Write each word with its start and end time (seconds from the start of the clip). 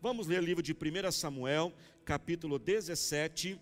Vamos 0.00 0.28
ler 0.28 0.40
o 0.40 0.44
livro 0.44 0.62
de 0.62 0.72
1 0.72 1.10
Samuel, 1.10 1.72
capítulo 2.04 2.56
17, 2.56 3.60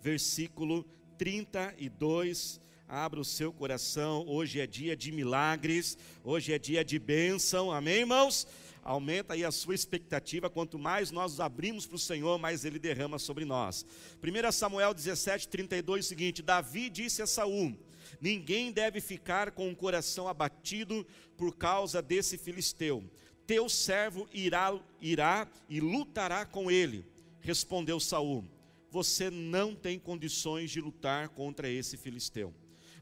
versículo 0.00 0.86
32. 1.18 2.60
Abra 2.86 3.18
o 3.18 3.24
seu 3.24 3.52
coração, 3.52 4.24
hoje 4.28 4.60
é 4.60 4.66
dia 4.66 4.96
de 4.96 5.10
milagres, 5.10 5.98
hoje 6.22 6.52
é 6.52 6.58
dia 6.58 6.84
de 6.84 7.00
bênção, 7.00 7.72
amém, 7.72 7.96
irmãos? 7.96 8.46
Aumenta 8.80 9.34
aí 9.34 9.44
a 9.44 9.50
sua 9.50 9.74
expectativa, 9.74 10.48
quanto 10.48 10.78
mais 10.78 11.10
nós 11.10 11.40
abrimos 11.40 11.84
para 11.84 11.96
o 11.96 11.98
Senhor, 11.98 12.38
mais 12.38 12.64
Ele 12.64 12.78
derrama 12.78 13.18
sobre 13.18 13.44
nós. 13.44 13.84
1 14.22 14.52
Samuel 14.52 14.94
17, 14.94 15.48
32, 15.48 16.06
o 16.06 16.08
seguinte: 16.08 16.42
Davi 16.42 16.88
disse 16.88 17.22
a 17.22 17.26
Saul: 17.26 17.76
Ninguém 18.20 18.70
deve 18.70 19.00
ficar 19.00 19.50
com 19.50 19.68
o 19.68 19.74
coração 19.74 20.28
abatido 20.28 21.04
por 21.36 21.56
causa 21.56 22.00
desse 22.00 22.38
filisteu. 22.38 23.02
Teu 23.48 23.66
servo 23.66 24.28
irá, 24.30 24.78
irá 25.00 25.48
e 25.70 25.80
lutará 25.80 26.44
com 26.44 26.70
ele. 26.70 27.06
Respondeu 27.40 27.98
Saul: 27.98 28.44
Você 28.90 29.30
não 29.30 29.74
tem 29.74 29.98
condições 29.98 30.70
de 30.70 30.82
lutar 30.82 31.30
contra 31.30 31.66
esse 31.66 31.96
filisteu. 31.96 32.52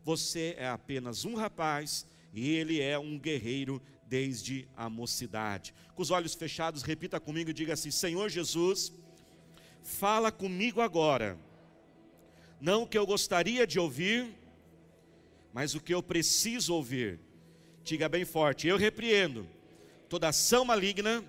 Você 0.04 0.54
é 0.56 0.68
apenas 0.68 1.24
um 1.24 1.34
rapaz 1.34 2.06
e 2.32 2.48
ele 2.48 2.80
é 2.80 2.96
um 2.96 3.18
guerreiro 3.18 3.82
desde 4.06 4.68
a 4.76 4.88
mocidade. 4.88 5.74
Com 5.96 6.02
os 6.02 6.12
olhos 6.12 6.36
fechados, 6.36 6.84
repita 6.84 7.18
comigo 7.18 7.50
e 7.50 7.52
diga 7.52 7.72
assim: 7.72 7.90
Senhor 7.90 8.28
Jesus, 8.28 8.92
fala 9.82 10.30
comigo 10.30 10.80
agora. 10.80 11.36
Não 12.60 12.84
o 12.84 12.86
que 12.86 12.96
eu 12.96 13.04
gostaria 13.04 13.66
de 13.66 13.80
ouvir, 13.80 14.32
mas 15.52 15.74
o 15.74 15.80
que 15.80 15.92
eu 15.92 16.04
preciso 16.04 16.72
ouvir. 16.72 17.18
Diga 17.82 18.08
bem 18.08 18.24
forte: 18.24 18.68
Eu 18.68 18.76
repreendo 18.76 19.55
toda 20.08 20.28
ação 20.28 20.64
maligna 20.64 21.24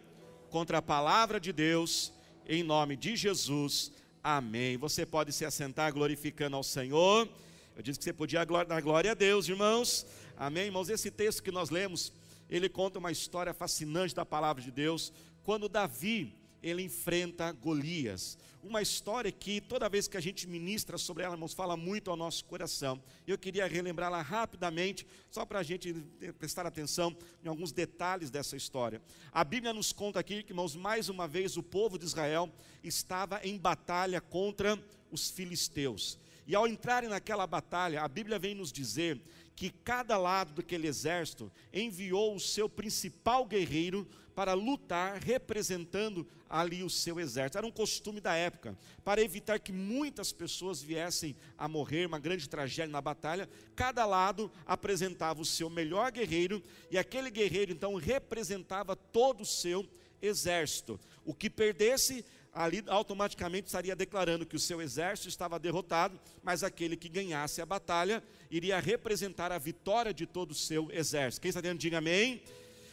contra 0.50 0.78
a 0.78 0.82
palavra 0.82 1.40
de 1.40 1.52
Deus, 1.52 2.14
em 2.48 2.64
nome 2.64 2.96
de 2.96 3.16
Jesus. 3.16 3.92
Amém. 4.24 4.78
Você 4.78 5.06
pode 5.06 5.34
se 5.34 5.46
assentar 5.46 5.92
glorificando 5.92 6.56
ao 6.56 6.64
Senhor. 6.64 7.28
Eu 7.76 7.82
disse 7.82 7.98
que 7.98 8.06
você 8.06 8.14
podia 8.14 8.46
dar 8.46 8.82
glória 8.82 9.12
a 9.12 9.16
Deus, 9.16 9.48
irmãos. 9.48 10.06
Amém, 10.38 10.66
irmãos. 10.66 10.90
Esse 10.90 11.10
texto 11.10 11.42
que 11.42 11.52
nós 11.52 11.70
lemos, 11.70 12.14
ele 12.50 12.70
conta 12.70 13.00
uma 13.00 13.12
história 13.12 13.54
fascinante 13.54 14.14
da 14.14 14.26
palavra 14.26 14.62
de 14.62 14.72
Deus. 14.72 15.12
Quando 15.44 15.68
Davi, 15.68 16.36
ele 16.62 16.82
enfrenta 16.84 17.52
Golias. 17.52 18.38
Uma 18.64 18.82
história 18.82 19.32
que 19.32 19.62
toda 19.62 19.88
vez 19.88 20.08
que 20.08 20.18
a 20.18 20.22
gente 20.22 20.48
ministra 20.48 20.98
sobre 20.98 21.24
ela, 21.24 21.36
irmãos, 21.36 21.54
fala 21.54 21.78
muito 21.78 22.10
ao 22.10 22.18
nosso 22.18 22.44
coração. 22.46 23.02
Eu 23.26 23.38
queria 23.38 23.68
relembrá-la 23.68 24.22
rapidamente, 24.22 25.08
só 25.30 25.46
para 25.46 25.60
a 25.60 25.64
gente 25.64 25.94
prestar 26.38 26.66
atenção 26.66 27.16
em 27.44 27.48
alguns 27.48 27.72
detalhes 27.72 28.30
dessa 28.30 28.58
história. 28.58 29.02
A 29.32 29.44
Bíblia 29.44 29.74
nos 29.74 29.94
conta 29.94 30.20
aqui 30.20 30.44
que, 30.44 30.52
irmãos, 30.52 30.76
mais 30.76 31.08
uma 31.08 31.28
vez 31.28 31.56
o 31.56 31.64
povo 31.64 31.98
de 31.98 32.06
Israel 32.06 32.52
estava 32.84 33.40
em 33.44 33.58
batalha 33.58 34.20
contra 34.20 34.78
os 35.12 35.30
filisteus. 35.30 36.20
E 36.46 36.56
ao 36.56 36.68
entrarem 36.68 37.10
naquela 37.10 37.46
batalha, 37.46 38.02
a 38.02 38.08
Bíblia 38.08 38.40
vem 38.40 38.56
nos 38.56 38.72
dizer 38.72 39.22
que 39.56 39.70
cada 39.70 40.18
lado 40.18 40.54
daquele 40.54 40.88
exército 40.88 41.52
enviou 41.74 42.36
o 42.36 42.40
seu 42.40 42.70
principal 42.70 43.46
guerreiro 43.46 44.08
para 44.38 44.54
lutar, 44.54 45.20
representando 45.20 46.24
ali 46.48 46.84
o 46.84 46.92
seu 46.92 47.20
exército. 47.20 47.58
Era 47.58 47.66
um 47.66 47.72
costume 47.72 48.22
da 48.22 48.36
época, 48.36 48.78
para 49.04 49.20
evitar 49.20 49.60
que 49.60 49.72
muitas 49.72 50.32
pessoas 50.32 50.80
viessem 50.80 51.36
a 51.58 51.68
morrer, 51.68 52.06
uma 52.06 52.20
grande 52.20 52.48
tragédia 52.48 52.92
na 52.92 53.02
batalha. 53.02 53.50
Cada 53.76 54.06
lado 54.06 54.52
apresentava 54.64 55.42
o 55.42 55.46
seu 55.46 55.72
melhor 55.72 56.12
guerreiro, 56.12 56.62
e 56.92 57.00
aquele 57.00 57.32
guerreiro 57.32 57.72
então 57.72 57.96
representava 57.96 58.96
todo 58.96 59.42
o 59.42 59.46
seu 59.46 59.84
exército. 60.22 61.00
O 61.26 61.34
que 61.34 61.50
perdesse 61.50 62.24
ali 62.54 62.84
automaticamente 62.86 63.66
estaria 63.66 63.96
declarando 63.96 64.46
que 64.46 64.56
o 64.56 64.60
seu 64.60 64.80
exército 64.80 65.30
estava 65.30 65.58
derrotado, 65.58 66.20
mas 66.44 66.62
aquele 66.62 66.96
que 66.96 67.10
ganhasse 67.10 67.60
a 67.60 67.66
batalha 67.66 68.24
iria 68.52 68.80
representar 68.80 69.52
a 69.52 69.58
vitória 69.58 70.14
de 70.14 70.28
todo 70.28 70.52
o 70.52 70.56
seu 70.56 70.92
exército. 70.92 71.42
Quem 71.42 71.50
está 71.50 71.60
dentro, 71.60 71.80
diga 71.80 71.98
amém. 71.98 72.44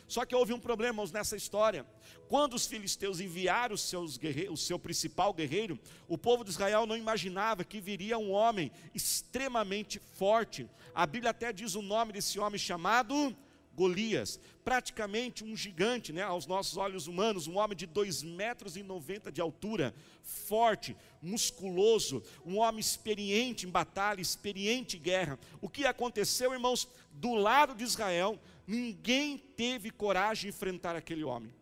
Só 0.07 0.25
que 0.25 0.35
houve 0.35 0.53
um 0.53 0.61
problema 0.61 1.05
nessa 1.13 1.37
história. 1.37 1.87
Quando 2.29 2.55
os 2.55 2.67
filisteus 2.67 3.21
enviaram 3.21 3.75
o 3.75 4.57
seu 4.57 4.79
principal 4.79 5.33
guerreiro, 5.33 5.79
o 6.09 6.19
povo 6.19 6.45
de 6.45 6.51
Israel 6.51 6.87
não 6.87 6.97
imaginava 6.97 7.65
que 7.65 7.81
viria 7.81 8.19
um 8.19 8.31
homem 8.31 8.71
extremamente 8.95 9.99
forte. 9.99 10.69
A 10.95 11.07
Bíblia 11.07 11.31
até 11.31 11.53
diz 11.53 11.75
o 11.75 11.83
nome 11.83 12.13
desse 12.13 12.39
homem 12.39 12.59
chamado 12.59 13.35
Golias, 13.75 14.39
praticamente 14.65 15.43
um 15.43 15.57
gigante, 15.57 16.13
né, 16.13 16.23
aos 16.23 16.47
nossos 16.47 16.77
olhos 16.77 17.09
humanos, 17.09 17.49
um 17.49 17.59
homem 17.59 17.77
de 17.77 17.87
2 17.87 18.23
metros 18.23 18.77
e 18.77 18.85
90 18.85 19.33
de 19.33 19.41
altura, 19.41 19.93
forte, 20.23 20.97
musculoso, 21.21 22.23
um 22.47 22.59
homem 22.59 22.79
experiente 22.79 23.67
em 23.67 23.71
batalha, 23.71 24.21
experiente 24.21 24.97
em 24.97 25.01
guerra. 25.01 25.39
O 25.61 25.69
que 25.69 25.85
aconteceu, 25.85 26.53
irmãos? 26.53 26.89
Do 27.11 27.35
lado 27.35 27.75
de 27.75 27.83
Israel, 27.83 28.39
ninguém 28.67 29.39
teve 29.39 29.91
coragem 29.91 30.51
de 30.51 30.57
enfrentar 30.57 30.97
aquele 30.97 31.25
homem. 31.25 31.53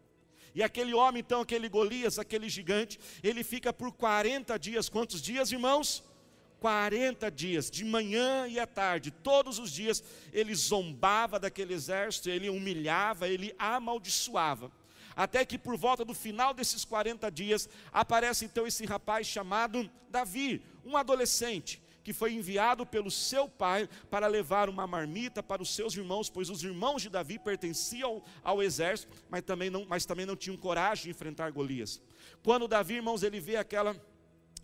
E 0.54 0.62
aquele 0.62 0.92
homem, 0.92 1.20
então, 1.20 1.40
aquele 1.40 1.68
Golias, 1.68 2.18
aquele 2.18 2.48
gigante, 2.48 3.00
ele 3.22 3.42
fica 3.42 3.72
por 3.72 3.92
40 3.92 4.58
dias, 4.58 4.88
quantos 4.88 5.20
dias, 5.20 5.50
irmãos? 5.50 6.04
40 6.60 7.28
dias, 7.30 7.68
de 7.68 7.84
manhã 7.84 8.46
e 8.46 8.60
à 8.60 8.66
tarde, 8.66 9.10
todos 9.10 9.58
os 9.58 9.72
dias, 9.72 10.02
ele 10.32 10.54
zombava 10.54 11.40
daquele 11.40 11.74
exército, 11.74 12.30
ele 12.30 12.48
humilhava, 12.48 13.26
ele 13.26 13.52
amaldiçoava. 13.58 14.70
Até 15.16 15.44
que 15.44 15.58
por 15.58 15.76
volta 15.76 16.04
do 16.04 16.14
final 16.14 16.54
desses 16.54 16.84
40 16.84 17.30
dias, 17.32 17.68
aparece 17.92 18.44
então 18.44 18.64
esse 18.64 18.86
rapaz 18.86 19.26
chamado 19.26 19.90
Davi, 20.08 20.62
um 20.84 20.96
adolescente, 20.96 21.81
que 22.02 22.12
foi 22.12 22.32
enviado 22.34 22.84
pelo 22.84 23.10
seu 23.10 23.48
pai 23.48 23.88
para 24.10 24.26
levar 24.26 24.68
uma 24.68 24.86
marmita 24.86 25.42
para 25.42 25.62
os 25.62 25.74
seus 25.74 25.96
irmãos, 25.96 26.28
pois 26.28 26.50
os 26.50 26.62
irmãos 26.62 27.02
de 27.02 27.08
Davi 27.08 27.38
pertenciam 27.38 28.22
ao, 28.42 28.62
exército, 28.62 29.12
mas 29.28 29.42
também, 29.42 29.70
não, 29.70 29.84
mas 29.86 30.04
também 30.04 30.26
não 30.26 30.36
tinham 30.36 30.56
coragem 30.56 31.04
de 31.04 31.10
enfrentar 31.10 31.50
Golias. 31.50 32.00
Quando 32.42 32.68
Davi, 32.68 32.94
irmãos, 32.94 33.22
ele 33.22 33.40
vê 33.40 33.56
aquela 33.56 33.96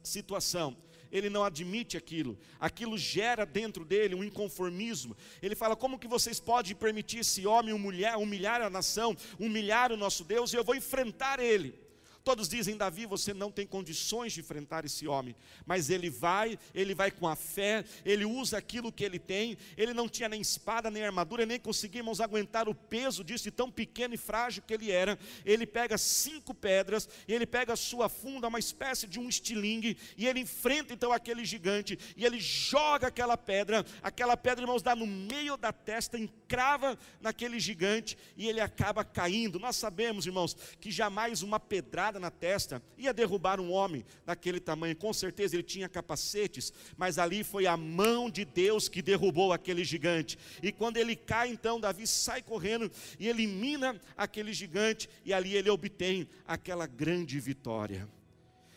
situação, 0.03 0.76
ele 1.10 1.31
não 1.31 1.44
admite 1.44 1.97
aquilo, 1.97 2.38
aquilo 2.60 2.99
gera 2.99 3.47
dentro 3.47 3.84
dele 3.84 4.15
um 4.15 4.25
inconformismo. 4.25 5.16
Ele 5.41 5.55
fala: 5.55 5.75
como 5.75 5.99
que 5.99 6.06
vocês 6.06 6.38
podem 6.38 6.75
permitir 6.75 7.20
esse 7.20 7.47
homem 7.47 7.72
humilhar, 7.72 8.19
humilhar 8.19 8.60
a 8.60 8.69
nação, 8.69 9.16
humilhar 9.38 9.91
o 9.91 9.97
nosso 9.97 10.25
Deus, 10.25 10.53
e 10.53 10.56
eu 10.56 10.65
vou 10.65 10.75
enfrentar 10.75 11.41
ele. 11.41 11.88
Todos 12.28 12.46
dizem, 12.46 12.76
Davi, 12.76 13.06
você 13.06 13.32
não 13.32 13.50
tem 13.50 13.66
condições 13.66 14.34
de 14.34 14.40
enfrentar 14.40 14.84
esse 14.84 15.08
homem. 15.08 15.34
Mas 15.64 15.88
ele 15.88 16.10
vai, 16.10 16.58
ele 16.74 16.94
vai 16.94 17.10
com 17.10 17.26
a 17.26 17.34
fé, 17.34 17.82
ele 18.04 18.26
usa 18.26 18.58
aquilo 18.58 18.92
que 18.92 19.02
ele 19.02 19.18
tem. 19.18 19.56
Ele 19.78 19.94
não 19.94 20.06
tinha 20.06 20.28
nem 20.28 20.38
espada, 20.38 20.90
nem 20.90 21.02
armadura, 21.02 21.46
nem 21.46 21.58
conseguimos 21.58 22.20
aguentar 22.20 22.68
o 22.68 22.74
peso 22.74 23.24
disso, 23.24 23.44
de 23.44 23.50
tão 23.50 23.70
pequeno 23.70 24.12
e 24.12 24.18
frágil 24.18 24.62
que 24.62 24.74
ele 24.74 24.90
era. 24.90 25.18
Ele 25.42 25.66
pega 25.66 25.96
cinco 25.96 26.52
pedras, 26.52 27.08
e 27.26 27.32
ele 27.32 27.46
pega 27.46 27.72
a 27.72 27.76
sua 27.76 28.10
funda, 28.10 28.46
uma 28.48 28.58
espécie 28.58 29.06
de 29.06 29.18
um 29.18 29.26
estilingue, 29.26 29.96
e 30.14 30.26
ele 30.26 30.40
enfrenta 30.40 30.92
então 30.92 31.10
aquele 31.10 31.46
gigante, 31.46 31.98
e 32.14 32.26
ele 32.26 32.38
joga 32.38 33.06
aquela 33.06 33.38
pedra. 33.38 33.86
Aquela 34.02 34.36
pedra, 34.36 34.64
irmãos, 34.64 34.82
dá 34.82 34.94
no 34.94 35.06
meio 35.06 35.56
da 35.56 35.72
testa, 35.72 36.18
encrava 36.18 36.98
naquele 37.22 37.58
gigante, 37.58 38.18
e 38.36 38.46
ele 38.46 38.60
acaba 38.60 39.02
caindo. 39.02 39.58
Nós 39.58 39.76
sabemos, 39.76 40.26
irmãos, 40.26 40.54
que 40.78 40.90
jamais 40.90 41.42
uma 41.42 41.58
pedrada 41.58 42.17
na 42.18 42.30
testa, 42.30 42.82
ia 42.96 43.12
derrubar 43.12 43.60
um 43.60 43.70
homem 43.70 44.04
daquele 44.24 44.60
tamanho. 44.60 44.96
Com 44.96 45.12
certeza 45.12 45.56
ele 45.56 45.62
tinha 45.62 45.88
capacetes, 45.88 46.72
mas 46.96 47.18
ali 47.18 47.44
foi 47.44 47.66
a 47.66 47.76
mão 47.76 48.30
de 48.30 48.44
Deus 48.44 48.88
que 48.88 49.02
derrubou 49.02 49.52
aquele 49.52 49.84
gigante. 49.84 50.38
E 50.62 50.72
quando 50.72 50.96
ele 50.96 51.16
cai, 51.16 51.48
então 51.48 51.80
Davi 51.80 52.06
sai 52.06 52.42
correndo 52.42 52.90
e 53.18 53.28
elimina 53.28 54.00
aquele 54.16 54.52
gigante, 54.52 55.08
e 55.24 55.32
ali 55.32 55.54
ele 55.54 55.70
obtém 55.70 56.28
aquela 56.46 56.86
grande 56.86 57.38
vitória. 57.40 58.08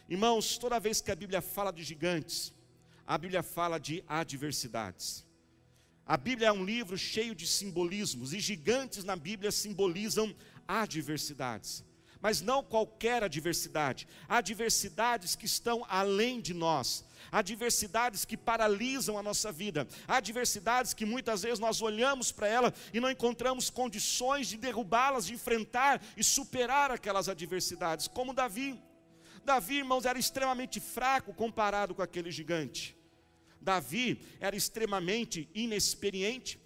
Irmãos, 0.10 0.58
toda 0.58 0.80
vez 0.80 1.00
que 1.02 1.12
a 1.12 1.16
Bíblia 1.16 1.42
fala 1.42 1.72
de 1.72 1.84
gigantes, 1.84 2.54
a 3.08 3.18
Bíblia 3.18 3.44
fala 3.44 3.80
de 3.80 4.04
adversidades. 4.08 5.26
A 6.06 6.18
Bíblia 6.18 6.50
é 6.50 6.52
um 6.52 6.66
livro 6.66 6.98
cheio 6.98 7.34
de 7.34 7.48
simbolismos, 7.48 8.34
e 8.34 8.40
gigantes 8.40 9.04
na 9.04 9.16
Bíblia 9.16 9.52
simbolizam 9.52 10.36
adversidades 10.68 11.84
mas 12.22 12.42
não 12.42 12.64
qualquer 12.64 13.24
adversidade. 13.24 14.08
Adversidades 14.28 15.36
que 15.36 15.46
estão 15.46 15.86
além 15.90 16.40
de 16.40 16.54
nós, 16.54 17.04
adversidades 17.32 18.26
que 18.26 18.38
paralisam 18.38 19.18
a 19.18 19.24
nossa 19.24 19.52
vida, 19.52 19.88
adversidades 20.08 20.94
que 20.94 21.06
muitas 21.06 21.42
vezes 21.42 21.60
nós 21.60 21.82
olhamos 21.82 22.32
para 22.32 22.48
ela 22.48 22.74
e 22.94 23.00
não 23.00 23.10
encontramos 23.10 23.70
condições 23.70 24.48
de 24.48 24.58
derrubá-las, 24.58 25.26
de 25.26 25.34
enfrentar 25.34 26.02
e 26.16 26.24
superar 26.24 26.92
aquelas 26.92 27.28
adversidades, 27.28 28.08
como 28.08 28.34
Davi. 28.34 28.80
Davi, 29.44 29.78
irmãos, 29.78 30.06
era 30.06 30.20
extremamente 30.20 30.80
fraco 30.80 31.34
comparado 31.34 31.96
com 31.96 32.02
aquele 32.02 32.32
gigante. 32.32 32.96
Davi 33.60 34.22
era 34.40 34.56
extremamente 34.56 35.50
inexperiente. 35.54 36.60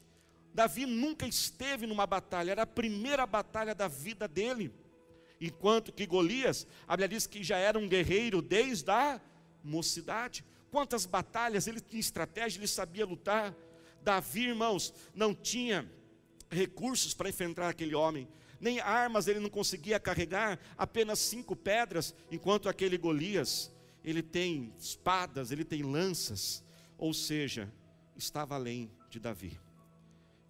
Davi 0.53 0.85
nunca 0.85 1.27
esteve 1.27 1.85
numa 1.85 2.07
batalha, 2.07 2.51
era 2.51 2.61
a 2.61 2.67
primeira 2.67 3.25
batalha 3.25 3.75
da 3.75 3.87
vida 3.87 4.27
dele. 4.27 4.73
Enquanto 5.39 5.91
que 5.91 6.05
Golias, 6.05 6.65
a 6.87 6.93
Bíblia 6.93 7.09
diz 7.09 7.27
que 7.27 7.43
já 7.43 7.57
era 7.57 7.77
um 7.77 7.87
guerreiro 7.87 8.41
desde 8.41 8.89
a 8.89 9.19
mocidade. 9.63 10.45
Quantas 10.71 11.05
batalhas 11.05 11.67
ele 11.67 11.81
tinha 11.81 11.99
estratégia, 11.99 12.59
ele 12.59 12.67
sabia 12.67 13.05
lutar. 13.05 13.55
Davi, 14.01 14.47
irmãos, 14.47 14.93
não 15.13 15.33
tinha 15.33 15.89
recursos 16.49 17.13
para 17.13 17.29
enfrentar 17.29 17.69
aquele 17.69 17.95
homem, 17.95 18.27
nem 18.59 18.79
armas 18.79 19.27
ele 19.27 19.39
não 19.39 19.49
conseguia 19.49 19.99
carregar, 19.99 20.59
apenas 20.77 21.19
cinco 21.19 21.55
pedras, 21.55 22.13
enquanto 22.31 22.69
aquele 22.69 22.97
Golias, 22.97 23.71
ele 24.03 24.21
tem 24.21 24.73
espadas, 24.77 25.51
ele 25.51 25.65
tem 25.65 25.81
lanças, 25.81 26.63
ou 26.97 27.13
seja, 27.13 27.71
estava 28.15 28.55
além 28.55 28.91
de 29.09 29.19
Davi. 29.19 29.59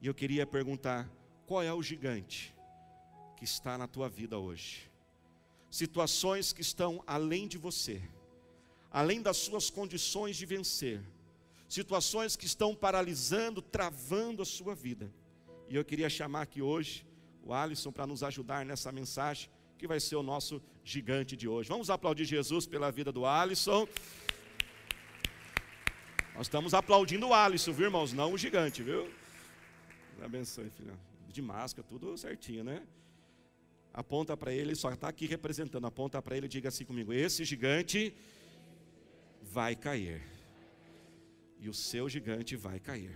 E 0.01 0.07
eu 0.07 0.13
queria 0.13 0.45
perguntar: 0.45 1.09
qual 1.45 1.63
é 1.63 1.73
o 1.73 1.81
gigante 1.81 2.54
que 3.35 3.43
está 3.43 3.77
na 3.77 3.87
tua 3.87 4.07
vida 4.09 4.37
hoje? 4.37 4.89
Situações 5.69 6.53
que 6.53 6.61
estão 6.61 7.03
além 7.05 7.47
de 7.47 7.57
você, 7.57 8.01
além 8.91 9.21
das 9.21 9.37
suas 9.37 9.69
condições 9.69 10.37
de 10.37 10.45
vencer, 10.45 11.01
situações 11.67 12.35
que 12.35 12.45
estão 12.45 12.73
paralisando, 12.75 13.61
travando 13.61 14.41
a 14.41 14.45
sua 14.45 14.73
vida. 14.73 15.11
E 15.69 15.75
eu 15.75 15.83
queria 15.83 16.09
chamar 16.09 16.43
aqui 16.43 16.61
hoje 16.61 17.05
o 17.43 17.53
Alisson 17.53 17.91
para 17.91 18.07
nos 18.07 18.23
ajudar 18.23 18.65
nessa 18.65 18.91
mensagem, 18.91 19.49
que 19.77 19.87
vai 19.87 19.99
ser 19.99 20.15
o 20.15 20.23
nosso 20.23 20.61
gigante 20.83 21.35
de 21.35 21.47
hoje. 21.47 21.67
Vamos 21.69 21.89
aplaudir 21.89 22.25
Jesus 22.25 22.65
pela 22.65 22.91
vida 22.91 23.11
do 23.11 23.25
Alisson. 23.25 23.87
Nós 26.33 26.47
estamos 26.47 26.73
aplaudindo 26.73 27.27
o 27.27 27.33
Alisson, 27.33 27.71
viu, 27.71 27.85
irmãos? 27.85 28.13
Não 28.13 28.33
o 28.33 28.37
gigante, 28.37 28.81
viu? 28.81 29.09
Abençoe, 30.21 30.69
filho. 30.69 30.97
De 31.29 31.41
máscara, 31.41 31.85
tudo 31.87 32.17
certinho, 32.17 32.63
né? 32.63 32.81
Aponta 33.95 34.35
para 34.35 34.51
ele, 34.53 34.75
só 34.75 34.91
está 34.91 35.07
aqui 35.07 35.25
representando. 35.25 35.87
Aponta 35.87 36.21
para 36.21 36.35
ele 36.35 36.47
e 36.47 36.49
diga 36.49 36.67
assim 36.67 36.83
comigo: 36.83 37.13
Esse 37.13 37.45
gigante 37.45 38.13
vai 39.41 39.73
cair. 39.73 40.21
E 41.61 41.69
o 41.69 41.73
seu 41.73 42.09
gigante 42.09 42.57
vai 42.57 42.77
cair. 42.77 43.15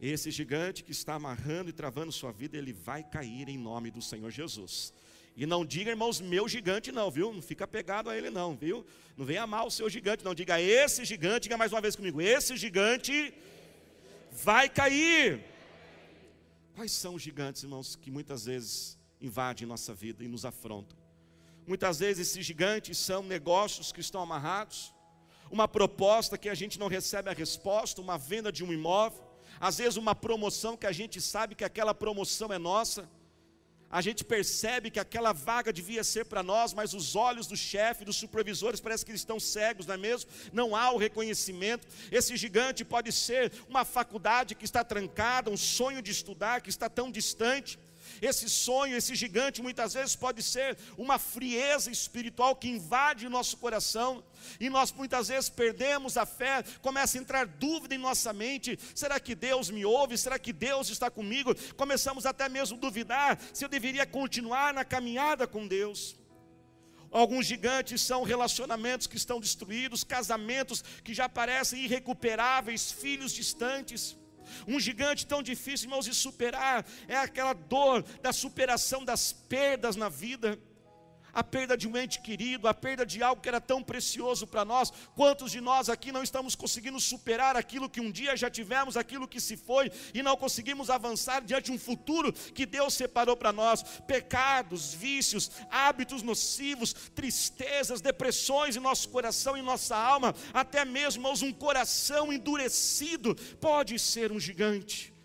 Esse 0.00 0.30
gigante 0.30 0.84
que 0.84 0.92
está 0.92 1.14
amarrando 1.14 1.70
e 1.70 1.72
travando 1.72 2.12
sua 2.12 2.30
vida, 2.30 2.56
ele 2.56 2.72
vai 2.72 3.02
cair 3.02 3.48
em 3.48 3.58
nome 3.58 3.90
do 3.90 4.00
Senhor 4.00 4.30
Jesus. 4.30 4.94
E 5.36 5.44
não 5.44 5.66
diga, 5.66 5.90
irmãos, 5.90 6.20
meu 6.20 6.46
gigante, 6.46 6.92
não, 6.92 7.10
viu? 7.10 7.32
Não 7.32 7.42
fica 7.42 7.66
pegado 7.66 8.08
a 8.08 8.16
ele, 8.16 8.30
não, 8.30 8.54
viu? 8.54 8.86
Não 9.16 9.26
venha 9.26 9.42
amar 9.42 9.66
o 9.66 9.72
seu 9.72 9.90
gigante, 9.90 10.24
não. 10.24 10.36
Diga 10.36 10.60
esse 10.60 11.04
gigante, 11.04 11.44
diga 11.44 11.56
mais 11.56 11.72
uma 11.72 11.80
vez 11.80 11.96
comigo: 11.96 12.20
esse 12.20 12.56
gigante 12.56 13.34
vai 14.30 14.68
cair. 14.68 15.42
Quais 16.76 16.92
são 16.92 17.16
os 17.16 17.22
gigantes, 17.22 17.64
irmãos, 17.64 17.96
que 17.96 18.08
muitas 18.08 18.44
vezes 18.44 18.96
invadem 19.26 19.66
nossa 19.66 19.92
vida 19.92 20.24
e 20.24 20.28
nos 20.28 20.44
afrontam? 20.44 20.96
Muitas 21.66 21.98
vezes 21.98 22.28
esses 22.28 22.46
gigantes 22.46 22.96
são 22.98 23.22
negócios 23.22 23.92
que 23.92 24.00
estão 24.00 24.22
amarrados, 24.22 24.94
uma 25.50 25.68
proposta 25.68 26.38
que 26.38 26.48
a 26.48 26.54
gente 26.54 26.78
não 26.78 26.88
recebe 26.88 27.28
a 27.28 27.32
resposta, 27.32 28.00
uma 28.00 28.16
venda 28.16 28.50
de 28.50 28.64
um 28.64 28.72
imóvel 28.72 29.26
às 29.60 29.78
vezes, 29.78 29.96
uma 29.96 30.14
promoção 30.14 30.76
que 30.76 30.86
a 30.86 30.92
gente 30.92 31.20
sabe 31.20 31.54
que 31.54 31.64
aquela 31.64 31.94
promoção 31.94 32.52
é 32.52 32.58
nossa, 32.58 33.08
a 33.88 34.00
gente 34.00 34.24
percebe 34.24 34.90
que 34.90 34.98
aquela 34.98 35.32
vaga 35.32 35.72
devia 35.72 36.02
ser 36.02 36.24
para 36.26 36.42
nós, 36.42 36.74
mas 36.74 36.92
os 36.92 37.14
olhos 37.14 37.46
do 37.46 37.56
chefe, 37.56 38.04
dos 38.04 38.16
supervisores, 38.16 38.80
parece 38.80 39.04
que 39.04 39.12
eles 39.12 39.20
estão 39.20 39.38
cegos, 39.38 39.86
não 39.86 39.94
é 39.94 39.96
mesmo? 39.96 40.28
Não 40.52 40.74
há 40.74 40.90
o 40.90 40.98
reconhecimento. 40.98 41.86
Esse 42.10 42.36
gigante 42.36 42.84
pode 42.84 43.12
ser 43.12 43.52
uma 43.68 43.84
faculdade 43.84 44.56
que 44.56 44.64
está 44.64 44.82
trancada, 44.82 45.50
um 45.50 45.56
sonho 45.56 46.02
de 46.02 46.10
estudar 46.10 46.60
que 46.60 46.68
está 46.68 46.90
tão 46.90 47.10
distante. 47.10 47.78
Esse 48.20 48.48
sonho, 48.48 48.96
esse 48.96 49.14
gigante, 49.14 49.62
muitas 49.62 49.94
vezes 49.94 50.16
pode 50.16 50.42
ser 50.42 50.76
uma 50.96 51.18
frieza 51.18 51.90
espiritual 51.90 52.56
que 52.56 52.68
invade 52.68 53.26
o 53.26 53.30
nosso 53.30 53.56
coração, 53.56 54.24
e 54.60 54.68
nós 54.70 54.92
muitas 54.92 55.28
vezes 55.28 55.48
perdemos 55.48 56.16
a 56.16 56.26
fé, 56.26 56.62
começa 56.80 57.18
a 57.18 57.20
entrar 57.20 57.46
dúvida 57.46 57.94
em 57.94 57.98
nossa 57.98 58.32
mente: 58.32 58.78
será 58.94 59.18
que 59.18 59.34
Deus 59.34 59.70
me 59.70 59.84
ouve? 59.84 60.16
Será 60.16 60.38
que 60.38 60.52
Deus 60.52 60.88
está 60.88 61.10
comigo? 61.10 61.54
Começamos 61.76 62.26
até 62.26 62.48
mesmo 62.48 62.76
a 62.76 62.80
duvidar 62.80 63.38
se 63.52 63.64
eu 63.64 63.68
deveria 63.68 64.06
continuar 64.06 64.72
na 64.72 64.84
caminhada 64.84 65.46
com 65.46 65.66
Deus. 65.66 66.16
Alguns 67.10 67.46
gigantes 67.46 68.02
são 68.02 68.24
relacionamentos 68.24 69.06
que 69.06 69.16
estão 69.16 69.40
destruídos, 69.40 70.04
casamentos 70.04 70.82
que 71.02 71.14
já 71.14 71.28
parecem 71.28 71.84
irrecuperáveis, 71.84 72.92
filhos 72.92 73.32
distantes. 73.32 74.16
Um 74.66 74.78
gigante 74.80 75.26
tão 75.26 75.42
difícil, 75.42 75.86
irmãos, 75.86 76.04
de 76.04 76.14
superar 76.14 76.84
é 77.08 77.16
aquela 77.16 77.52
dor 77.52 78.02
da 78.22 78.32
superação 78.32 79.04
das 79.04 79.32
perdas 79.32 79.96
na 79.96 80.08
vida 80.08 80.58
a 81.36 81.44
perda 81.44 81.76
de 81.76 81.86
um 81.86 81.94
ente 81.94 82.18
querido, 82.18 82.66
a 82.66 82.72
perda 82.72 83.04
de 83.04 83.22
algo 83.22 83.42
que 83.42 83.48
era 83.48 83.60
tão 83.60 83.82
precioso 83.82 84.46
para 84.46 84.64
nós. 84.64 84.90
Quantos 85.14 85.52
de 85.52 85.60
nós 85.60 85.90
aqui 85.90 86.10
não 86.10 86.22
estamos 86.22 86.54
conseguindo 86.54 86.98
superar 86.98 87.56
aquilo 87.56 87.90
que 87.90 88.00
um 88.00 88.10
dia 88.10 88.34
já 88.34 88.48
tivemos, 88.48 88.96
aquilo 88.96 89.28
que 89.28 89.38
se 89.38 89.54
foi, 89.54 89.92
e 90.14 90.22
não 90.22 90.34
conseguimos 90.34 90.88
avançar 90.88 91.42
diante 91.42 91.66
de 91.66 91.72
um 91.72 91.78
futuro 91.78 92.32
que 92.32 92.64
Deus 92.64 92.94
separou 92.94 93.36
para 93.36 93.52
nós? 93.52 93.82
Pecados, 94.06 94.94
vícios, 94.94 95.50
hábitos 95.70 96.22
nocivos, 96.22 96.94
tristezas, 97.14 98.00
depressões 98.00 98.74
em 98.74 98.80
nosso 98.80 99.10
coração, 99.10 99.58
em 99.58 99.62
nossa 99.62 99.94
alma, 99.94 100.34
até 100.54 100.86
mesmo 100.86 101.26
um 101.42 101.52
coração 101.52 102.32
endurecido, 102.32 103.34
pode 103.60 103.98
ser 103.98 104.32
um 104.32 104.40
gigante 104.40 105.15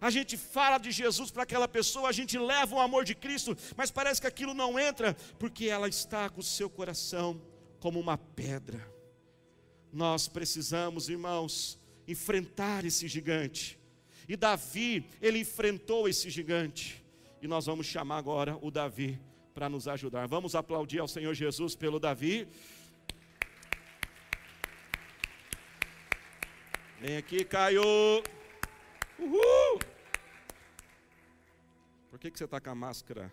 a 0.00 0.10
gente 0.10 0.36
fala 0.36 0.78
de 0.78 0.90
Jesus 0.90 1.30
para 1.30 1.42
aquela 1.42 1.68
pessoa, 1.68 2.08
a 2.08 2.12
gente 2.12 2.38
leva 2.38 2.74
o 2.74 2.80
amor 2.80 3.04
de 3.04 3.14
Cristo, 3.14 3.56
mas 3.76 3.90
parece 3.90 4.20
que 4.20 4.26
aquilo 4.26 4.54
não 4.54 4.78
entra, 4.78 5.14
porque 5.38 5.66
ela 5.66 5.88
está 5.88 6.30
com 6.30 6.40
o 6.40 6.44
seu 6.44 6.70
coração 6.70 7.40
como 7.78 8.00
uma 8.00 8.16
pedra. 8.16 8.80
Nós 9.92 10.28
precisamos, 10.28 11.08
irmãos, 11.08 11.78
enfrentar 12.06 12.84
esse 12.84 13.06
gigante. 13.08 13.78
E 14.28 14.36
Davi, 14.36 15.04
ele 15.20 15.40
enfrentou 15.40 16.08
esse 16.08 16.30
gigante. 16.30 17.04
E 17.42 17.48
nós 17.48 17.66
vamos 17.66 17.86
chamar 17.86 18.18
agora 18.18 18.56
o 18.62 18.70
Davi 18.70 19.18
para 19.52 19.68
nos 19.68 19.88
ajudar. 19.88 20.28
Vamos 20.28 20.54
aplaudir 20.54 21.00
ao 21.00 21.08
Senhor 21.08 21.34
Jesus 21.34 21.74
pelo 21.74 21.98
Davi. 21.98 22.46
Vem 27.00 27.16
aqui, 27.16 27.44
Caio. 27.44 27.82
Uhul! 29.18 29.89
Que, 32.20 32.30
que 32.30 32.36
você 32.36 32.44
está 32.44 32.60
com 32.60 32.68
a 32.68 32.74
máscara 32.74 33.32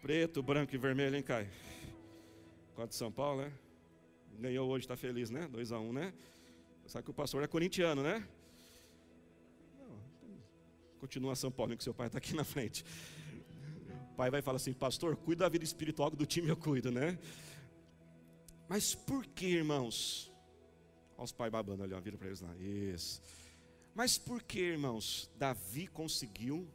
preto, 0.00 0.42
branco 0.42 0.74
e 0.74 0.78
vermelho, 0.78 1.14
hein, 1.16 1.22
Caio? 1.22 1.50
Quatro 2.74 2.92
de 2.92 2.94
São 2.94 3.12
Paulo, 3.12 3.42
né? 3.42 3.52
Ganhou 4.38 4.66
hoje, 4.70 4.86
está 4.86 4.96
feliz, 4.96 5.28
né? 5.28 5.46
2 5.48 5.70
a 5.70 5.78
1 5.78 5.86
um, 5.86 5.92
né? 5.92 6.14
Sabe 6.86 7.04
que 7.04 7.10
o 7.10 7.14
pastor 7.14 7.42
é 7.42 7.46
corintiano, 7.46 8.02
né? 8.02 8.26
Continua 10.98 11.36
São 11.36 11.50
Paulo, 11.50 11.76
que 11.76 11.84
seu 11.84 11.92
pai 11.92 12.06
está 12.06 12.16
aqui 12.16 12.34
na 12.34 12.42
frente. 12.42 12.86
O 14.12 14.16
pai 14.16 14.30
vai 14.30 14.40
falar 14.40 14.56
assim, 14.56 14.72
pastor, 14.72 15.14
cuida 15.14 15.44
da 15.44 15.48
vida 15.50 15.64
espiritual 15.64 16.08
do 16.08 16.24
time 16.24 16.48
eu 16.48 16.56
cuido, 16.56 16.90
né? 16.90 17.18
Mas 18.66 18.94
por 18.94 19.26
que, 19.26 19.44
irmãos? 19.44 20.32
Olha 21.18 21.24
os 21.24 21.32
pais 21.32 21.52
babando 21.52 21.82
ali, 21.82 21.92
ó, 21.92 22.00
vira 22.00 22.16
para 22.16 22.28
eles 22.28 22.40
lá. 22.40 22.56
Isso. 22.56 23.22
Mas 23.94 24.16
por 24.16 24.42
que, 24.42 24.58
irmãos, 24.58 25.30
Davi 25.36 25.86
conseguiu 25.86 26.66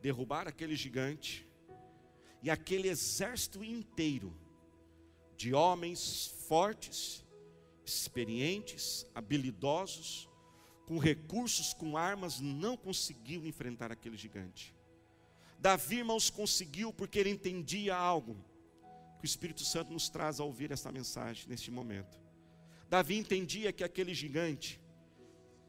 derrubar 0.00 0.46
aquele 0.48 0.76
gigante 0.76 1.48
e 2.42 2.50
aquele 2.50 2.88
exército 2.88 3.64
inteiro 3.64 4.36
de 5.36 5.54
homens 5.54 6.26
fortes, 6.48 7.24
experientes, 7.84 9.06
habilidosos, 9.14 10.28
com 10.86 10.98
recursos, 10.98 11.74
com 11.74 11.96
armas, 11.96 12.40
não 12.40 12.76
conseguiu 12.76 13.46
enfrentar 13.46 13.92
aquele 13.92 14.16
gigante. 14.16 14.74
Davi, 15.58 15.98
irmãos, 15.98 16.30
conseguiu 16.30 16.92
porque 16.92 17.18
ele 17.18 17.30
entendia 17.30 17.96
algo 17.96 18.36
que 19.18 19.24
o 19.24 19.26
Espírito 19.26 19.64
Santo 19.64 19.92
nos 19.92 20.08
traz 20.08 20.38
a 20.38 20.44
ouvir 20.44 20.70
esta 20.70 20.92
mensagem 20.92 21.48
neste 21.48 21.70
momento. 21.70 22.18
Davi 22.88 23.16
entendia 23.16 23.72
que 23.72 23.84
aquele 23.84 24.14
gigante 24.14 24.80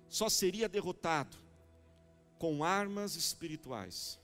só 0.08 0.30
seria 0.30 0.70
derrotado 0.70 1.36
com 2.38 2.64
armas 2.64 3.16
espirituais. 3.16 4.19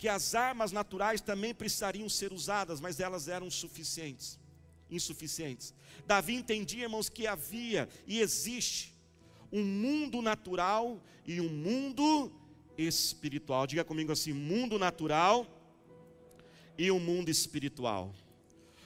Que 0.00 0.08
as 0.08 0.34
armas 0.34 0.72
naturais 0.72 1.20
também 1.20 1.54
precisariam 1.54 2.08
ser 2.08 2.32
usadas, 2.32 2.80
mas 2.80 3.00
elas 3.00 3.28
eram 3.28 3.50
suficientes, 3.50 4.38
insuficientes. 4.90 5.74
Davi 6.06 6.34
entendia, 6.34 6.84
irmãos, 6.84 7.10
que 7.10 7.26
havia 7.26 7.86
e 8.06 8.18
existe 8.18 8.98
um 9.52 9.62
mundo 9.62 10.22
natural 10.22 11.02
e 11.26 11.38
um 11.38 11.50
mundo 11.50 12.32
espiritual. 12.78 13.66
Diga 13.66 13.84
comigo 13.84 14.10
assim: 14.10 14.32
mundo 14.32 14.78
natural 14.78 15.46
e 16.78 16.90
um 16.90 16.98
mundo 16.98 17.28
espiritual. 17.28 18.14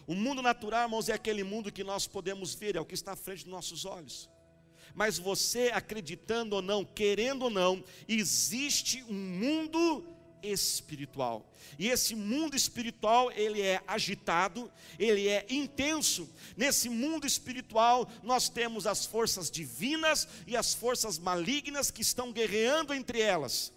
O 0.08 0.16
mundo 0.16 0.42
natural, 0.42 0.82
irmãos, 0.82 1.08
é 1.08 1.12
aquele 1.12 1.44
mundo 1.44 1.70
que 1.70 1.84
nós 1.84 2.08
podemos 2.08 2.54
ver, 2.54 2.74
é 2.74 2.80
o 2.80 2.84
que 2.84 2.94
está 2.94 3.12
à 3.12 3.16
frente 3.16 3.44
dos 3.44 3.52
nossos 3.52 3.84
olhos 3.84 4.28
mas 4.94 5.18
você 5.18 5.72
acreditando 5.74 6.54
ou 6.54 6.62
não, 6.62 6.84
querendo 6.84 7.42
ou 7.42 7.50
não, 7.50 7.82
existe 8.06 9.02
um 9.08 9.12
mundo 9.12 10.06
espiritual. 10.44 11.50
E 11.78 11.88
esse 11.88 12.14
mundo 12.14 12.54
espiritual, 12.54 13.32
ele 13.32 13.60
é 13.60 13.82
agitado, 13.86 14.70
ele 14.98 15.28
é 15.28 15.44
intenso. 15.50 16.28
Nesse 16.56 16.88
mundo 16.88 17.26
espiritual, 17.26 18.08
nós 18.22 18.48
temos 18.48 18.86
as 18.86 19.04
forças 19.04 19.50
divinas 19.50 20.28
e 20.46 20.56
as 20.56 20.72
forças 20.72 21.18
malignas 21.18 21.90
que 21.90 22.02
estão 22.02 22.32
guerreando 22.32 22.94
entre 22.94 23.20
elas. 23.20 23.73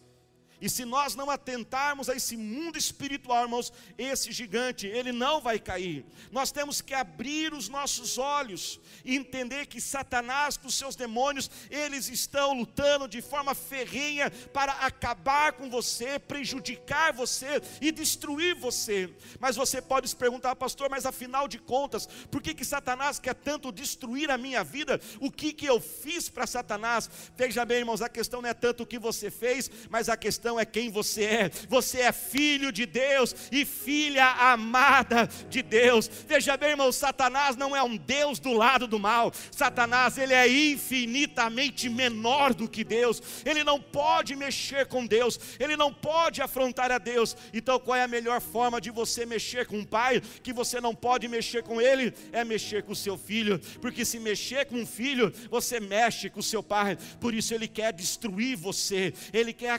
E 0.60 0.70
se 0.70 0.86
nós 0.86 1.14
não 1.14 1.30
atentarmos 1.30 2.10
a 2.10 2.16
esse 2.16 2.36
mundo 2.36 2.80
espiritual, 2.80 3.44
irmãos, 3.44 3.72
esse 3.96 4.32
gigante, 4.32 4.88
ele 4.88 5.12
não 5.12 5.40
vai 5.40 5.60
cair. 5.60 6.04
Nós 6.32 6.52
temos 6.52 6.82
que 6.82 6.96
abrir 6.96 7.54
os 7.54 7.70
nossos 7.70 8.18
olhos 8.18 8.80
e 9.06 9.16
entender 9.16 9.68
que 9.68 9.80
Satanás, 9.80 10.58
com 10.58 10.70
seus 10.70 10.96
demônios, 10.96 11.52
eles 11.70 12.10
estão 12.10 12.54
lutando 12.54 13.08
de 13.08 13.22
forma 13.22 13.54
ferrenha 13.54 14.32
para 14.52 14.72
acabar 14.74 15.54
com 15.54 15.70
você, 15.70 16.18
prejudicar 16.18 17.14
você 17.14 17.62
e 17.80 17.92
destruir 17.92 18.56
você. 18.56 19.14
Mas 19.40 19.56
você 19.56 19.80
pode 19.80 20.10
se 20.10 20.16
perguntar, 20.16 20.56
pastor, 20.56 20.90
mas 20.90 21.06
afinal 21.06 21.48
de 21.48 21.60
contas, 21.60 22.08
por 22.32 22.42
que, 22.42 22.56
que 22.56 22.66
Satanás 22.66 23.20
quer 23.20 23.36
tanto 23.36 23.72
destruir 23.72 24.32
a 24.32 24.40
minha 24.40 24.64
vida? 24.64 25.00
O 25.20 25.32
que, 25.32 25.54
que 25.54 25.68
eu 25.68 25.80
fiz 25.80 26.30
para 26.30 26.48
Satanás? 26.48 27.08
Veja 27.36 27.64
bem, 27.64 27.78
irmãos, 27.78 28.02
a 28.02 28.10
questão 28.10 28.42
não 28.42 28.50
é 28.50 28.56
tanto 28.56 28.82
o 28.82 28.88
que 28.88 28.98
você 28.98 29.30
fez, 29.30 29.70
mas 29.92 30.10
a 30.10 30.18
questão 30.18 30.47
questão 30.48 30.60
é 30.60 30.66
quem 30.66 30.89
você 30.89 31.24
é. 31.24 31.51
Você 31.68 32.00
é 32.00 32.12
filho 32.12 32.72
de 32.72 32.86
Deus 32.86 33.36
e 33.51 33.66
filha 33.66 34.25
amada 34.25 35.27
de 35.50 35.62
Deus. 35.62 36.10
Veja 36.27 36.56
bem, 36.56 36.70
irmão, 36.70 36.92
Satanás 36.92 37.58
não 37.58 37.75
é 37.75 37.84
um 37.84 37.98
Deus 37.98 38.39
do 38.39 38.54
lado 38.54 38.88
do 38.88 38.98
mal. 38.98 39.34
Satanás, 39.51 40.18
ele 40.18 40.34
é 40.34 40.48
infinitamente 40.48 41.89
menor 41.89 42.54
do 42.54 42.70
que 42.70 42.84
Deus. 42.84 43.22
Ele 43.46 43.63
não 43.63 43.82
pode 43.82 44.36
mexer 44.36 44.86
com 44.86 45.06
Deus. 45.06 45.38
Ele 45.60 45.75
não 45.75 45.94
pode 45.94 46.42
afrontar 46.42 46.92
a 46.92 46.98
Deus. 46.98 47.36
Então, 47.54 47.80
qual 47.80 47.98
é 47.98 48.04
a 48.04 48.08
melhor 48.08 48.39
forma 48.39 48.80
de 48.80 48.89
você 48.89 49.25
mexer 49.25 49.66
com 49.66 49.80
um 49.80 49.86
pai 49.86 50.22
que 50.42 50.54
você 50.54 50.80
não 50.80 50.96
pode 50.96 51.27
mexer 51.27 51.63
com 51.63 51.82
ele? 51.82 52.13
É 52.32 52.46
mexer 52.46 52.84
com 52.84 52.94
o 52.94 52.96
seu 52.96 53.18
filho, 53.18 53.60
porque 53.82 54.06
se 54.06 54.20
mexer 54.20 54.66
com 54.66 54.77
um 54.77 54.86
filho, 54.86 55.34
você 55.50 55.80
mexe 55.80 56.30
com 56.30 56.39
o 56.39 56.44
seu 56.44 56.63
pai. 56.63 56.98
Por 57.20 57.34
isso 57.34 57.54
ele 57.54 57.68
quer 57.68 57.92
destruir 57.92 58.56
você. 58.56 59.13
Ele 59.34 59.51
quer 59.51 59.72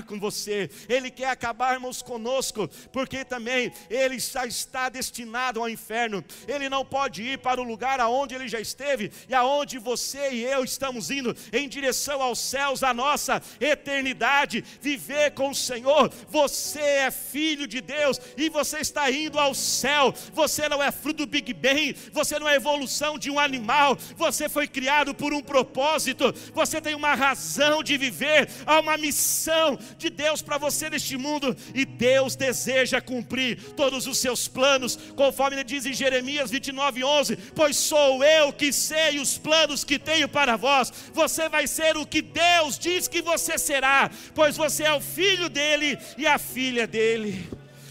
acabar 0.00 0.02
com 0.02 0.18
você, 0.18 0.68
Ele 0.88 1.10
quer 1.10 1.28
acabar, 1.28 1.74
irmãos, 1.74 2.02
conosco, 2.02 2.68
porque 2.92 3.24
também 3.24 3.72
Ele 3.88 4.18
já 4.18 4.46
está 4.46 4.88
destinado 4.88 5.60
ao 5.60 5.68
inferno, 5.68 6.24
Ele 6.48 6.68
não 6.68 6.84
pode 6.84 7.22
ir 7.22 7.38
para 7.38 7.60
o 7.60 7.64
lugar 7.64 8.00
aonde 8.00 8.34
Ele 8.34 8.48
já 8.48 8.60
esteve 8.60 9.12
e 9.28 9.34
aonde 9.34 9.78
você 9.78 10.30
e 10.32 10.44
eu 10.44 10.64
estamos 10.64 11.10
indo, 11.10 11.36
em 11.52 11.68
direção 11.68 12.20
aos 12.22 12.38
céus, 12.38 12.82
a 12.82 12.92
nossa 12.92 13.42
eternidade, 13.60 14.64
viver 14.80 15.32
com 15.32 15.50
o 15.50 15.54
Senhor. 15.54 16.10
Você 16.28 16.80
é 16.80 17.10
filho 17.10 17.66
de 17.66 17.80
Deus 17.80 18.20
e 18.36 18.48
você 18.48 18.78
está 18.78 19.10
indo 19.10 19.38
ao 19.38 19.54
céu, 19.54 20.12
você 20.32 20.68
não 20.68 20.82
é 20.82 20.90
fruto 20.90 21.20
do 21.20 21.26
Big 21.26 21.52
Bang, 21.52 21.94
você 22.12 22.38
não 22.38 22.48
é 22.48 22.56
evolução 22.56 23.18
de 23.18 23.30
um 23.30 23.38
animal, 23.38 23.96
você 24.16 24.48
foi 24.48 24.66
criado 24.66 25.14
por 25.14 25.34
um 25.34 25.42
propósito, 25.42 26.32
você 26.54 26.80
tem 26.80 26.94
uma 26.94 27.14
razão 27.14 27.82
de 27.82 27.96
viver, 27.96 28.48
há 28.64 28.80
uma 28.80 28.96
missão 28.96 29.78
de 29.98 30.10
Deus 30.10 30.42
para 30.42 30.58
você 30.58 30.90
neste 30.90 31.16
mundo, 31.16 31.56
e 31.74 31.84
Deus 31.84 32.36
deseja 32.36 33.00
cumprir 33.00 33.62
todos 33.74 34.06
os 34.06 34.18
seus 34.18 34.48
planos, 34.48 34.96
conforme 35.16 35.56
ele 35.56 35.64
diz 35.64 35.86
em 35.86 35.92
Jeremias 35.92 36.50
29, 36.50 37.04
11: 37.04 37.36
Pois 37.54 37.76
sou 37.76 38.24
eu 38.24 38.52
que 38.52 38.72
sei 38.72 39.18
os 39.18 39.38
planos 39.38 39.84
que 39.84 39.98
tenho 39.98 40.28
para 40.28 40.56
vós, 40.56 40.92
você 41.12 41.48
vai 41.48 41.66
ser 41.66 41.96
o 41.96 42.06
que 42.06 42.22
Deus 42.22 42.78
diz 42.78 43.08
que 43.08 43.22
você 43.22 43.58
será, 43.58 44.10
pois 44.34 44.56
você 44.56 44.84
é 44.84 44.92
o 44.92 45.00
filho 45.00 45.48
dele 45.48 45.98
e 46.16 46.26
a 46.26 46.38
filha 46.38 46.86
dele. 46.86 47.48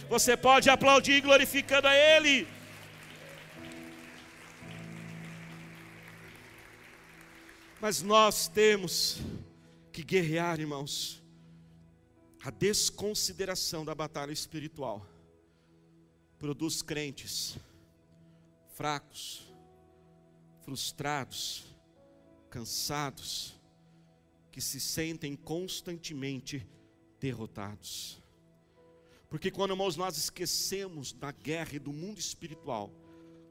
Você 0.10 0.36
pode 0.36 0.70
aplaudir 0.70 1.22
glorificando 1.22 1.88
a 1.88 1.96
Ele. 1.96 2.48
Mas 7.80 8.02
nós 8.02 8.48
temos 8.48 9.22
que 9.92 10.04
guerrear, 10.04 10.60
irmãos 10.60 11.19
a 12.44 12.50
desconsideração 12.50 13.84
da 13.84 13.94
batalha 13.94 14.32
espiritual 14.32 15.06
produz 16.38 16.82
crentes 16.82 17.58
fracos, 18.80 19.46
frustrados, 20.62 21.66
cansados, 22.50 23.60
que 24.50 24.62
se 24.62 24.80
sentem 24.80 25.36
constantemente 25.36 26.66
derrotados. 27.20 28.24
Porque 29.30 29.52
quando 29.52 29.72
irmãos, 29.72 29.98
nós 29.98 30.18
esquecemos 30.18 31.12
da 31.12 31.30
guerra 31.30 31.76
e 31.76 31.80
do 31.80 31.92
mundo 31.92 32.20
espiritual, 32.20 32.90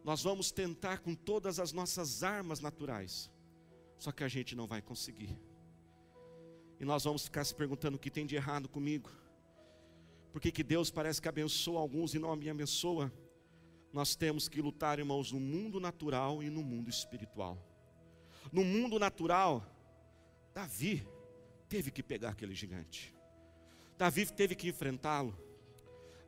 nós 0.03 0.23
vamos 0.23 0.51
tentar 0.51 1.01
com 1.01 1.15
todas 1.15 1.61
as 1.61 1.73
nossas 1.73 2.23
armas 2.23 2.61
naturais, 2.61 3.31
só 3.99 4.11
que 4.11 4.25
a 4.25 4.29
gente 4.29 4.57
não 4.57 4.67
vai 4.67 4.81
conseguir. 4.81 5.39
E 6.81 6.85
nós 6.85 7.05
vamos 7.05 7.25
ficar 7.25 7.45
se 7.45 7.55
perguntando 7.55 7.97
o 7.97 7.99
que 7.99 8.11
tem 8.11 8.27
de 8.27 8.37
errado 8.37 8.69
comigo. 8.69 9.11
Por 10.33 10.41
que, 10.41 10.63
Deus 10.63 10.91
parece 10.91 11.21
que 11.21 11.29
abençoa 11.29 11.81
alguns 11.81 12.15
e 12.15 12.19
não 12.19 12.35
me 12.37 12.49
abençoa? 12.49 13.13
Nós 13.93 14.15
temos 14.15 14.49
que 14.49 14.61
lutar, 14.61 14.99
irmãos, 14.99 15.33
no 15.33 15.41
mundo 15.41 15.81
natural 15.81 16.43
e 16.43 16.51
no 16.51 16.63
mundo 16.63 16.89
espiritual. 16.89 17.59
No 18.53 18.65
mundo 18.65 18.99
natural, 18.99 19.65
Davi 20.55 21.07
teve 21.69 21.91
que 21.91 22.03
pegar 22.03 22.31
aquele 22.31 22.55
gigante. 22.55 23.15
Davi 23.97 24.27
teve 24.27 24.55
que 24.55 24.69
enfrentá-lo. 24.69 25.37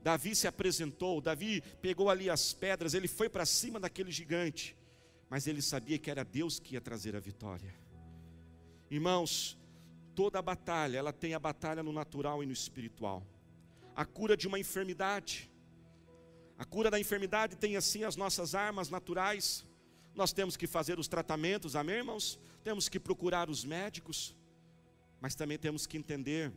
Davi 0.02 0.34
se 0.34 0.48
apresentou, 0.48 1.20
Davi 1.20 1.62
pegou 1.80 2.08
ali 2.08 2.30
as 2.30 2.52
pedras, 2.52 2.94
ele 2.94 3.06
foi 3.06 3.28
para 3.28 3.44
cima 3.44 3.78
daquele 3.78 4.10
gigante, 4.10 4.76
mas 5.28 5.46
ele 5.46 5.60
sabia 5.60 5.98
que 5.98 6.10
era 6.10 6.24
Deus 6.24 6.58
que 6.58 6.74
ia 6.74 6.80
trazer 6.80 7.14
a 7.14 7.20
vitória. 7.20 7.74
Irmãos, 8.90 9.59
toda 10.20 10.38
a 10.38 10.42
batalha, 10.42 10.98
ela 10.98 11.14
tem 11.14 11.32
a 11.32 11.38
batalha 11.38 11.82
no 11.82 11.94
natural 11.94 12.42
e 12.42 12.46
no 12.46 12.52
espiritual. 12.52 13.26
A 13.96 14.04
cura 14.04 14.36
de 14.36 14.46
uma 14.46 14.58
enfermidade. 14.58 15.50
A 16.58 16.64
cura 16.66 16.90
da 16.90 17.00
enfermidade 17.00 17.56
tem 17.56 17.74
assim 17.74 18.04
as 18.04 18.16
nossas 18.16 18.54
armas 18.54 18.90
naturais. 18.90 19.66
Nós 20.14 20.30
temos 20.30 20.58
que 20.58 20.66
fazer 20.66 20.98
os 20.98 21.08
tratamentos, 21.08 21.74
amém, 21.74 21.96
irmãos? 21.96 22.38
Temos 22.62 22.86
que 22.86 23.00
procurar 23.00 23.48
os 23.48 23.64
médicos, 23.64 24.36
mas 25.22 25.34
também 25.34 25.58
temos 25.58 25.86
que 25.86 25.96
entender 25.96 26.52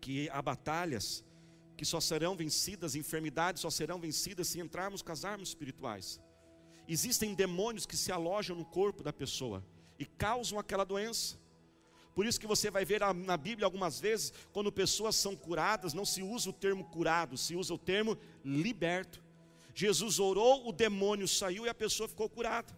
que 0.00 0.30
há 0.30 0.40
batalhas 0.40 1.22
que 1.76 1.84
só 1.84 2.00
serão 2.00 2.34
vencidas, 2.34 2.94
enfermidades 2.94 3.60
só 3.60 3.68
serão 3.68 4.00
vencidas 4.00 4.48
se 4.48 4.60
entrarmos 4.60 5.02
com 5.02 5.12
as 5.12 5.26
armas 5.26 5.48
espirituais. 5.48 6.18
Existem 6.88 7.34
demônios 7.34 7.84
que 7.84 7.98
se 7.98 8.10
alojam 8.10 8.56
no 8.56 8.64
corpo 8.64 9.02
da 9.02 9.12
pessoa 9.12 9.62
e 9.98 10.06
causam 10.06 10.58
aquela 10.58 10.84
doença. 10.84 11.36
Por 12.18 12.26
isso 12.26 12.40
que 12.40 12.48
você 12.48 12.68
vai 12.68 12.84
ver 12.84 13.00
na 13.14 13.36
Bíblia 13.36 13.64
algumas 13.64 14.00
vezes, 14.00 14.32
quando 14.52 14.72
pessoas 14.72 15.14
são 15.14 15.36
curadas, 15.36 15.94
não 15.94 16.04
se 16.04 16.20
usa 16.20 16.50
o 16.50 16.52
termo 16.52 16.82
curado, 16.82 17.38
se 17.38 17.54
usa 17.54 17.72
o 17.72 17.78
termo 17.78 18.18
liberto. 18.44 19.22
Jesus 19.72 20.18
orou, 20.18 20.68
o 20.68 20.72
demônio 20.72 21.28
saiu 21.28 21.64
e 21.64 21.68
a 21.68 21.74
pessoa 21.74 22.08
ficou 22.08 22.28
curada. 22.28 22.76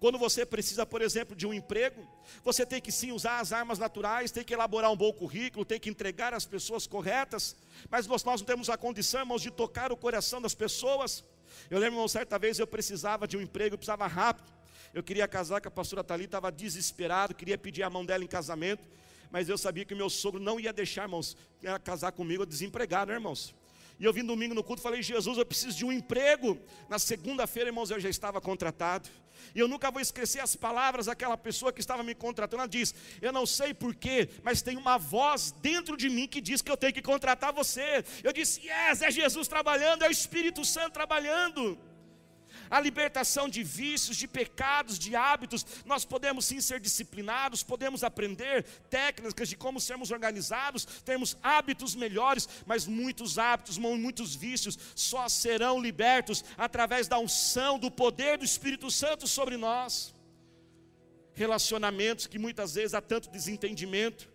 Quando 0.00 0.18
você 0.18 0.44
precisa, 0.44 0.84
por 0.84 1.00
exemplo, 1.00 1.36
de 1.36 1.46
um 1.46 1.54
emprego, 1.54 2.04
você 2.42 2.66
tem 2.66 2.80
que 2.80 2.90
sim 2.90 3.12
usar 3.12 3.38
as 3.38 3.52
armas 3.52 3.78
naturais, 3.78 4.32
tem 4.32 4.42
que 4.42 4.52
elaborar 4.52 4.90
um 4.90 4.96
bom 4.96 5.12
currículo, 5.12 5.64
tem 5.64 5.78
que 5.78 5.88
entregar 5.88 6.34
as 6.34 6.44
pessoas 6.44 6.88
corretas, 6.88 7.56
mas 7.88 8.08
nós, 8.08 8.24
não 8.24 8.36
temos 8.38 8.68
a 8.68 8.76
condição, 8.76 9.20
irmãos, 9.20 9.42
de 9.42 9.52
tocar 9.52 9.92
o 9.92 9.96
coração 9.96 10.42
das 10.42 10.56
pessoas. 10.56 11.24
Eu 11.70 11.78
lembro, 11.78 11.94
irmão, 11.94 12.08
certa 12.08 12.36
vez 12.36 12.58
eu 12.58 12.66
precisava 12.66 13.28
de 13.28 13.36
um 13.36 13.40
emprego, 13.40 13.74
eu 13.74 13.78
precisava 13.78 14.08
rápido. 14.08 14.59
Eu 14.92 15.02
queria 15.02 15.28
casar 15.28 15.60
com 15.60 15.68
a 15.68 15.70
pastora 15.70 16.02
Thalita, 16.02 16.28
estava 16.28 16.50
desesperado, 16.50 17.34
queria 17.34 17.56
pedir 17.56 17.82
a 17.82 17.90
mão 17.90 18.04
dela 18.04 18.24
em 18.24 18.26
casamento, 18.26 18.82
mas 19.30 19.48
eu 19.48 19.56
sabia 19.56 19.84
que 19.84 19.94
meu 19.94 20.10
sogro 20.10 20.40
não 20.40 20.58
ia 20.58 20.72
deixar, 20.72 21.02
irmãos, 21.02 21.36
casar 21.84 22.10
comigo 22.10 22.44
desempregado, 22.44 23.10
né, 23.10 23.16
irmãos? 23.16 23.54
E 24.00 24.04
eu 24.04 24.14
vim 24.14 24.24
domingo 24.24 24.54
no 24.54 24.64
culto 24.64 24.80
e 24.80 24.82
falei, 24.82 25.02
Jesus, 25.02 25.36
eu 25.36 25.44
preciso 25.44 25.76
de 25.76 25.84
um 25.84 25.92
emprego. 25.92 26.58
Na 26.88 26.98
segunda-feira, 26.98 27.68
irmãos, 27.68 27.90
eu 27.90 28.00
já 28.00 28.08
estava 28.08 28.40
contratado. 28.40 29.10
E 29.54 29.60
eu 29.60 29.68
nunca 29.68 29.90
vou 29.90 30.00
esquecer 30.00 30.40
as 30.40 30.56
palavras 30.56 31.04
daquela 31.04 31.36
pessoa 31.36 31.70
que 31.70 31.80
estava 31.80 32.02
me 32.02 32.14
contratando. 32.14 32.62
Ela 32.62 32.68
diz: 32.68 32.94
Eu 33.20 33.30
não 33.30 33.44
sei 33.44 33.74
porquê, 33.74 34.30
mas 34.42 34.62
tem 34.62 34.78
uma 34.78 34.96
voz 34.96 35.52
dentro 35.60 35.98
de 35.98 36.08
mim 36.08 36.26
que 36.26 36.40
diz 36.40 36.62
que 36.62 36.70
eu 36.70 36.78
tenho 36.78 36.94
que 36.94 37.02
contratar 37.02 37.52
você. 37.52 38.02
Eu 38.24 38.32
disse: 38.32 38.60
Yes, 38.66 39.02
é 39.02 39.10
Jesus 39.10 39.46
trabalhando, 39.46 40.02
é 40.02 40.08
o 40.08 40.10
Espírito 40.10 40.64
Santo 40.64 40.94
trabalhando 40.94 41.78
a 42.70 42.80
libertação 42.80 43.48
de 43.48 43.62
vícios, 43.64 44.16
de 44.16 44.28
pecados, 44.28 44.98
de 44.98 45.16
hábitos. 45.16 45.66
Nós 45.84 46.04
podemos 46.04 46.44
sim 46.44 46.60
ser 46.60 46.78
disciplinados, 46.78 47.62
podemos 47.62 48.04
aprender 48.04 48.62
técnicas 48.88 49.48
de 49.48 49.56
como 49.56 49.80
sermos 49.80 50.12
organizados, 50.12 50.84
termos 51.04 51.36
hábitos 51.42 51.94
melhores, 51.96 52.48
mas 52.64 52.86
muitos 52.86 53.38
hábitos, 53.38 53.76
muitos 53.76 54.36
vícios 54.36 54.78
só 54.94 55.28
serão 55.28 55.80
libertos 55.80 56.44
através 56.56 57.08
da 57.08 57.18
unção, 57.18 57.78
do 57.78 57.90
poder 57.90 58.38
do 58.38 58.44
Espírito 58.44 58.90
Santo 58.90 59.26
sobre 59.26 59.56
nós. 59.56 60.14
Relacionamentos 61.34 62.26
que 62.26 62.38
muitas 62.38 62.74
vezes 62.74 62.94
há 62.94 63.00
tanto 63.00 63.30
desentendimento. 63.30 64.30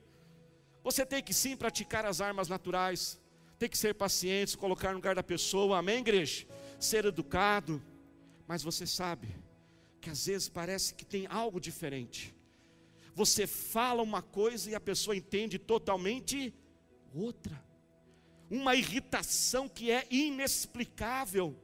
Você 0.84 1.06
tem 1.06 1.24
que 1.24 1.34
sim 1.34 1.56
praticar 1.56 2.06
as 2.06 2.20
armas 2.20 2.48
naturais, 2.48 3.20
tem 3.58 3.70
que 3.70 3.77
ser 3.77 3.96
paciente, 3.96 4.58
colocar 4.58 4.89
no 4.89 4.96
lugar 4.96 5.15
da 5.15 5.24
pessoa, 5.24 5.80
amém, 5.80 6.00
igreja? 6.00 6.46
Ser 6.80 7.06
educado, 7.06 7.82
mas 8.47 8.63
você 8.63 8.85
sabe 8.85 9.27
que 9.99 10.09
às 10.09 10.25
vezes 10.25 10.49
parece 10.49 10.93
que 10.93 11.05
tem 11.05 11.25
algo 11.27 11.59
diferente. 11.59 12.35
Você 13.13 13.47
fala 13.47 14.03
uma 14.03 14.21
coisa 14.21 14.69
e 14.69 14.75
a 14.75 14.79
pessoa 14.79 15.15
entende 15.15 15.57
totalmente 15.57 16.53
outra. 17.13 17.63
Uma 18.49 18.75
irritação 18.75 19.67
que 19.67 19.89
é 19.89 20.05
inexplicável. 20.11 21.55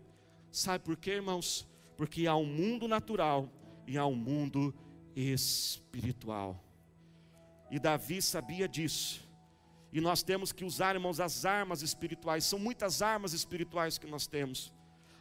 Sabe 0.51 0.83
por 0.83 0.97
quê, 0.97 1.11
irmãos? 1.11 1.67
Porque 1.97 2.25
há 2.25 2.35
um 2.35 2.45
mundo 2.45 2.87
natural 2.87 3.49
e 3.85 3.97
há 3.97 4.05
um 4.05 4.15
mundo 4.15 4.73
espiritual. 5.15 6.63
E 7.69 7.77
Davi 7.77 8.21
sabia 8.21 8.67
disso. 8.67 9.29
E 9.93 9.99
nós 9.99 10.23
temos 10.23 10.51
que 10.51 10.63
usar, 10.63 10.95
irmãos, 10.95 11.19
as 11.19 11.45
armas 11.45 11.81
espirituais. 11.81 12.45
São 12.45 12.57
muitas 12.57 13.01
armas 13.01 13.33
espirituais 13.33 13.97
que 13.97 14.07
nós 14.07 14.25
temos. 14.25 14.73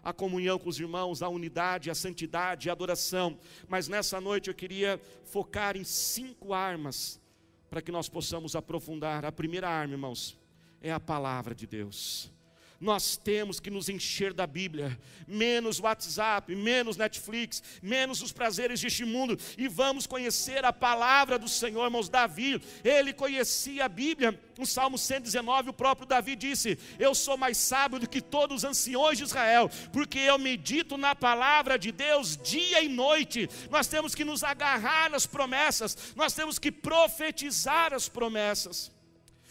A 0.03 0.13
comunhão 0.13 0.59
com 0.59 0.69
os 0.69 0.81
irmãos, 0.81 1.23
a 1.23 1.29
unidade, 1.29 1.91
a 1.91 1.95
santidade, 1.95 2.69
a 2.69 2.73
adoração. 2.73 3.39
Mas 3.69 3.89
nessa 3.89 4.21
noite 4.21 4.49
eu 4.49 4.55
queria 4.55 5.01
focar 5.25 5.77
em 5.77 5.85
cinco 5.85 6.53
armas 6.53 7.21
para 7.69 7.83
que 7.83 7.93
nós 7.93 8.09
possamos 8.09 8.57
aprofundar. 8.57 9.25
A 9.25 9.33
primeira 9.33 9.69
arma, 9.69 9.95
irmãos, 9.95 10.37
é 10.81 10.91
a 10.91 10.99
palavra 10.99 11.55
de 11.55 11.67
Deus 11.67 12.33
nós 12.81 13.15
temos 13.15 13.61
que 13.61 13.71
nos 13.71 13.91
encher 13.91 14.33
da 14.33 14.47
Bíblia, 14.47 14.99
menos 15.29 15.79
WhatsApp, 15.79 16.57
menos 16.57 16.97
Netflix, 16.97 17.63
menos 17.83 18.23
os 18.23 18.33
prazeres 18.33 18.81
deste 18.81 19.05
mundo, 19.05 19.39
e 19.59 19.69
vamos 19.69 20.07
conhecer 20.07 20.65
a 20.65 20.73
palavra 20.73 21.39
do 21.39 21.47
Senhor, 21.49 21.85
irmãos. 21.85 22.09
Davi, 22.09 22.61
ele 22.83 23.13
conhecia 23.13 23.85
a 23.85 23.89
Bíblia, 23.89 24.41
no 24.59 24.65
Salmo 24.65 24.97
119, 24.97 25.71
o 25.71 25.75
próprio 25.75 26.07
Davi 26.07 26.35
disse: 26.35 26.79
Eu 26.99 27.15
sou 27.15 27.37
mais 27.37 27.59
sábio 27.59 27.99
do 27.99 28.09
que 28.09 28.23
todos 28.23 28.59
os 28.59 28.65
anciões 28.65 29.19
de 29.19 29.25
Israel, 29.25 29.71
porque 29.93 30.19
eu 30.19 30.39
medito 30.39 30.97
na 30.97 31.15
palavra 31.15 31.79
de 31.79 31.93
Deus 31.93 32.39
dia 32.39 32.83
e 32.83 32.89
noite. 32.89 33.47
Nós 33.71 33.87
temos 33.89 34.15
que 34.15 34.25
nos 34.25 34.43
agarrar 34.43 35.11
nas 35.11 35.27
promessas, 35.27 36.15
nós 36.17 36.33
temos 36.33 36.59
que 36.59 36.73
profetizar 36.73 37.93
as 37.93 38.09
promessas. 38.09 38.91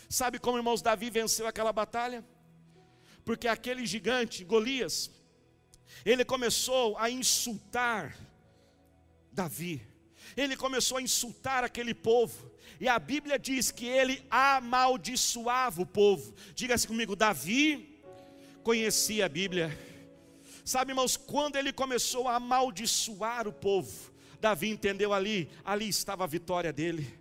Sabe 0.09 0.39
como, 0.39 0.57
irmãos, 0.57 0.81
Davi 0.81 1.11
venceu 1.11 1.45
aquela 1.45 1.71
batalha? 1.71 2.25
Porque 3.29 3.47
aquele 3.47 3.85
gigante, 3.85 4.43
Golias, 4.43 5.11
ele 6.03 6.25
começou 6.25 6.97
a 6.97 7.11
insultar 7.11 8.17
Davi, 9.31 9.85
ele 10.35 10.57
começou 10.57 10.97
a 10.97 11.01
insultar 11.03 11.63
aquele 11.63 11.93
povo, 11.93 12.51
e 12.79 12.87
a 12.87 12.97
Bíblia 12.97 13.37
diz 13.37 13.69
que 13.69 13.85
ele 13.85 14.25
amaldiçoava 14.31 15.79
o 15.79 15.85
povo. 15.85 16.33
Diga-se 16.55 16.87
comigo, 16.87 17.15
Davi 17.15 18.01
conhecia 18.63 19.27
a 19.27 19.29
Bíblia. 19.29 19.77
Sabe, 20.65 20.89
irmãos, 20.89 21.15
quando 21.15 21.55
ele 21.55 21.71
começou 21.71 22.27
a 22.27 22.37
amaldiçoar 22.37 23.47
o 23.47 23.53
povo, 23.53 24.11
Davi 24.41 24.69
entendeu 24.69 25.13
ali, 25.13 25.47
ali 25.63 25.87
estava 25.87 26.23
a 26.23 26.27
vitória 26.27 26.73
dele 26.73 27.19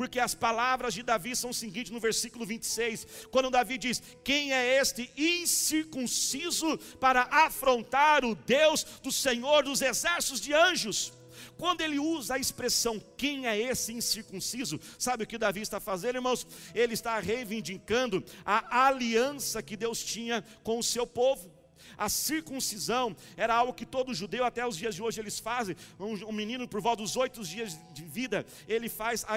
porque 0.00 0.18
as 0.18 0.34
palavras 0.34 0.94
de 0.94 1.02
Davi 1.02 1.36
são 1.36 1.50
o 1.50 1.54
seguinte 1.54 1.92
no 1.92 2.00
versículo 2.00 2.46
26, 2.46 3.06
quando 3.30 3.50
Davi 3.50 3.76
diz: 3.76 4.02
Quem 4.24 4.50
é 4.50 4.80
este 4.80 5.12
incircunciso 5.14 6.78
para 6.98 7.24
afrontar 7.30 8.24
o 8.24 8.34
Deus 8.34 8.82
do 9.02 9.12
Senhor 9.12 9.62
dos 9.62 9.82
exércitos 9.82 10.40
de 10.40 10.54
anjos? 10.54 11.12
Quando 11.58 11.82
ele 11.82 11.98
usa 11.98 12.36
a 12.36 12.38
expressão 12.38 12.98
quem 13.14 13.46
é 13.46 13.58
esse 13.58 13.92
incircunciso, 13.92 14.80
sabe 14.98 15.24
o 15.24 15.26
que 15.26 15.36
Davi 15.36 15.60
está 15.60 15.78
fazendo, 15.78 16.16
irmãos? 16.16 16.46
Ele 16.74 16.94
está 16.94 17.20
reivindicando 17.20 18.24
a 18.42 18.86
aliança 18.86 19.62
que 19.62 19.76
Deus 19.76 20.02
tinha 20.02 20.42
com 20.62 20.78
o 20.78 20.82
seu 20.82 21.06
povo. 21.06 21.59
A 21.96 22.08
circuncisão 22.08 23.16
era 23.36 23.54
algo 23.54 23.72
que 23.72 23.86
todo 23.86 24.14
judeu, 24.14 24.44
até 24.44 24.66
os 24.66 24.76
dias 24.76 24.94
de 24.94 25.02
hoje, 25.02 25.20
eles 25.20 25.38
fazem. 25.38 25.76
Um, 25.98 26.32
menino, 26.32 26.66
por 26.66 26.80
volta 26.80 27.02
dos 27.02 27.16
oito 27.16 27.42
dias 27.42 27.78
de 27.92 28.02
vida, 28.04 28.46
ele 28.68 28.88
faz 28.88 29.24
a, 29.24 29.36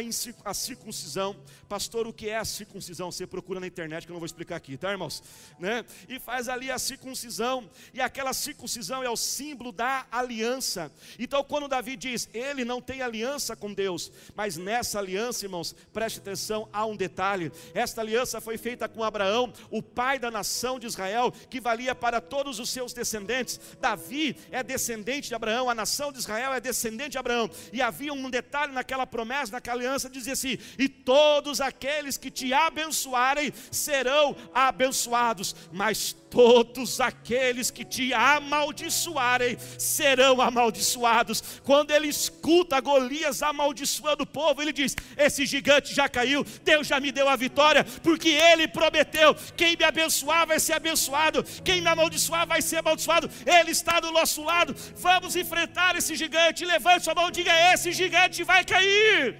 a 0.49 0.53
circuncisão. 0.53 1.35
Pastor, 1.67 2.07
o 2.07 2.13
que 2.13 2.29
é 2.29 2.37
a 2.37 2.45
circuncisão? 2.45 3.11
Você 3.11 3.25
procura 3.25 3.59
na 3.59 3.67
internet, 3.67 4.05
que 4.05 4.11
eu 4.11 4.13
não 4.13 4.19
vou 4.19 4.25
explicar 4.25 4.55
aqui, 4.55 4.77
tá, 4.77 4.91
irmãos? 4.91 5.23
Né? 5.59 5.85
E 6.07 6.19
faz 6.19 6.49
ali 6.49 6.69
a 6.71 6.79
circuncisão, 6.79 7.69
e 7.93 8.01
aquela 8.01 8.33
circuncisão 8.33 9.03
é 9.03 9.09
o 9.09 9.17
símbolo 9.17 9.71
da 9.71 10.05
aliança. 10.11 10.91
Então, 11.17 11.43
quando 11.43 11.67
Davi 11.67 11.95
diz, 11.95 12.29
ele 12.33 12.65
não 12.65 12.81
tem 12.81 13.01
aliança 13.01 13.55
com 13.55 13.73
Deus, 13.73 14.11
mas 14.35 14.57
nessa 14.57 14.99
aliança, 14.99 15.45
irmãos, 15.45 15.75
preste 15.93 16.19
atenção, 16.19 16.67
há 16.71 16.85
um 16.85 16.95
detalhe: 16.95 17.51
esta 17.73 18.01
aliança 18.01 18.41
foi 18.41 18.57
feita 18.57 18.87
com 18.87 19.03
Abraão, 19.03 19.51
o 19.69 19.81
pai 19.81 20.19
da 20.19 20.29
nação 20.29 20.79
de 20.79 20.87
Israel, 20.87 21.31
que 21.49 21.59
valia 21.59 21.95
para 21.95 22.19
todos 22.19 22.32
todos 22.33 22.57
os 22.57 22.71
seus 22.71 22.93
descendentes. 22.93 23.59
Davi 23.79 24.35
é 24.49 24.63
descendente 24.63 25.27
de 25.27 25.35
Abraão, 25.35 25.69
a 25.69 25.75
nação 25.75 26.11
de 26.11 26.17
Israel 26.17 26.51
é 26.51 26.59
descendente 26.59 27.11
de 27.11 27.19
Abraão. 27.19 27.47
E 27.71 27.79
havia 27.79 28.11
um 28.11 28.27
detalhe 28.27 28.73
naquela 28.73 29.05
promessa, 29.05 29.51
naquela 29.51 29.77
aliança, 29.77 30.09
dizia 30.09 30.33
assim: 30.33 30.57
"E 30.79 30.89
todos 30.89 31.61
aqueles 31.61 32.17
que 32.17 32.31
te 32.31 32.51
abençoarem 32.51 33.53
serão 33.69 34.35
abençoados, 34.51 35.55
mas 35.71 36.15
todos 36.33 36.99
aqueles 36.99 37.69
que 37.69 37.85
te 37.85 38.11
amaldiçoarem 38.11 39.55
serão 39.77 40.41
amaldiçoados. 40.41 41.43
Quando 41.63 41.91
ele 41.91 42.07
escuta 42.07 42.81
Golias 42.81 43.43
amaldiçoando 43.43 44.23
o 44.23 44.27
povo, 44.27 44.59
ele 44.59 44.73
diz: 44.73 44.95
Esse 45.15 45.45
gigante 45.45 45.93
já 45.93 46.09
caiu, 46.09 46.43
Deus 46.63 46.87
já 46.87 46.99
me 46.99 47.11
deu 47.11 47.29
a 47.29 47.35
vitória, 47.35 47.83
porque 48.01 48.29
ele 48.29 48.67
prometeu: 48.67 49.35
quem 49.55 49.77
me 49.77 49.83
abençoar 49.83 50.47
vai 50.47 50.59
ser 50.59 50.73
abençoado, 50.73 51.43
quem 51.63 51.81
me 51.81 51.87
amaldiçoar 51.87 52.22
vai 52.27 52.61
ser 52.61 52.77
amaldiçoado. 52.77 53.29
Ele 53.45 53.71
está 53.71 53.99
do 53.99 54.11
nosso 54.11 54.43
lado. 54.43 54.75
Vamos 54.95 55.35
enfrentar 55.35 55.95
esse 55.95 56.15
gigante. 56.15 56.65
Levante 56.65 57.03
sua 57.03 57.15
mão, 57.15 57.31
diga: 57.31 57.51
Esse 57.73 57.91
gigante 57.91 58.43
vai 58.43 58.63
cair. 58.65 59.37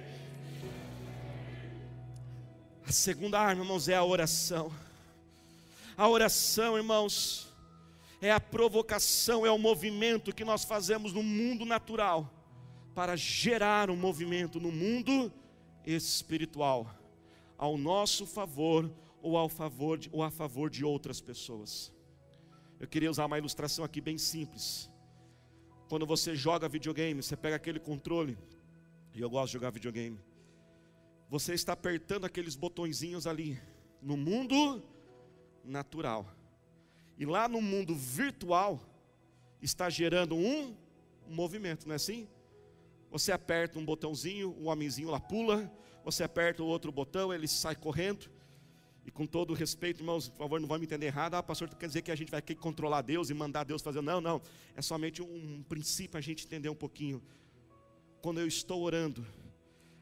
A 2.86 2.92
segunda 2.92 3.40
arma, 3.40 3.62
irmãos, 3.62 3.88
é 3.88 3.94
a 3.94 4.04
oração. 4.04 4.72
A 5.96 6.08
oração, 6.08 6.76
irmãos, 6.76 7.48
é 8.20 8.30
a 8.30 8.40
provocação, 8.40 9.46
é 9.46 9.50
o 9.50 9.58
movimento 9.58 10.34
que 10.34 10.44
nós 10.44 10.64
fazemos 10.64 11.12
no 11.12 11.22
mundo 11.22 11.64
natural 11.64 12.30
para 12.94 13.16
gerar 13.16 13.90
um 13.90 13.96
movimento 13.96 14.60
no 14.60 14.70
mundo 14.70 15.32
espiritual, 15.84 16.88
ao 17.58 17.76
nosso 17.76 18.26
favor 18.26 18.90
ou 19.22 19.36
ao 19.36 19.48
favor 19.48 19.98
de, 19.98 20.08
ou 20.12 20.22
a 20.22 20.30
favor 20.30 20.70
de 20.70 20.84
outras 20.84 21.20
pessoas. 21.20 21.92
Eu 22.84 22.88
queria 22.88 23.10
usar 23.10 23.24
uma 23.24 23.38
ilustração 23.38 23.82
aqui 23.82 23.98
bem 23.98 24.18
simples. 24.18 24.90
Quando 25.88 26.04
você 26.04 26.36
joga 26.36 26.68
videogame, 26.68 27.22
você 27.22 27.34
pega 27.34 27.56
aquele 27.56 27.80
controle, 27.80 28.36
e 29.14 29.22
eu 29.22 29.30
gosto 29.30 29.46
de 29.46 29.52
jogar 29.54 29.70
videogame. 29.70 30.20
Você 31.30 31.54
está 31.54 31.72
apertando 31.72 32.26
aqueles 32.26 32.54
botõezinhos 32.54 33.26
ali. 33.26 33.58
No 34.02 34.18
mundo 34.18 34.82
natural. 35.64 36.30
E 37.16 37.24
lá 37.24 37.48
no 37.48 37.62
mundo 37.62 37.94
virtual 37.94 38.78
está 39.62 39.88
gerando 39.88 40.36
um, 40.36 40.76
movimento, 41.26 41.86
não 41.86 41.94
é 41.94 41.96
assim? 41.96 42.28
Você 43.10 43.32
aperta 43.32 43.78
um 43.78 43.84
botãozinho, 43.84 44.50
o 44.58 44.66
homenzinho 44.66 45.08
lá 45.08 45.18
pula, 45.18 45.72
você 46.04 46.22
aperta 46.22 46.62
o 46.62 46.66
outro 46.66 46.92
botão, 46.92 47.32
ele 47.32 47.48
sai 47.48 47.74
correndo. 47.74 48.30
E 49.06 49.10
com 49.10 49.26
todo 49.26 49.52
respeito, 49.52 50.00
irmãos, 50.00 50.28
por 50.28 50.38
favor, 50.38 50.60
não 50.60 50.68
vão 50.68 50.78
me 50.78 50.86
entender 50.86 51.06
errado. 51.06 51.34
Ah, 51.34 51.42
pastor, 51.42 51.68
tu 51.68 51.76
quer 51.76 51.86
dizer 51.86 52.02
que 52.02 52.10
a 52.10 52.16
gente 52.16 52.30
vai 52.30 52.40
ter 52.40 52.54
que 52.54 52.60
controlar 52.60 53.02
Deus 53.02 53.30
e 53.30 53.34
mandar 53.34 53.64
Deus 53.64 53.82
fazer? 53.82 54.00
Não, 54.00 54.20
não. 54.20 54.40
É 54.74 54.80
somente 54.80 55.20
um 55.22 55.62
princípio 55.68 56.16
a 56.16 56.20
gente 56.20 56.46
entender 56.46 56.68
um 56.68 56.74
pouquinho. 56.74 57.22
Quando 58.22 58.40
eu 58.40 58.46
estou 58.46 58.82
orando, 58.82 59.26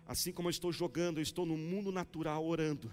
assim 0.07 0.33
como 0.33 0.49
eu 0.49 0.51
estou 0.51 0.73
jogando, 0.73 1.19
eu 1.19 1.23
estou 1.23 1.45
no 1.45 1.57
mundo 1.57 1.91
natural 1.91 2.45
orando 2.45 2.91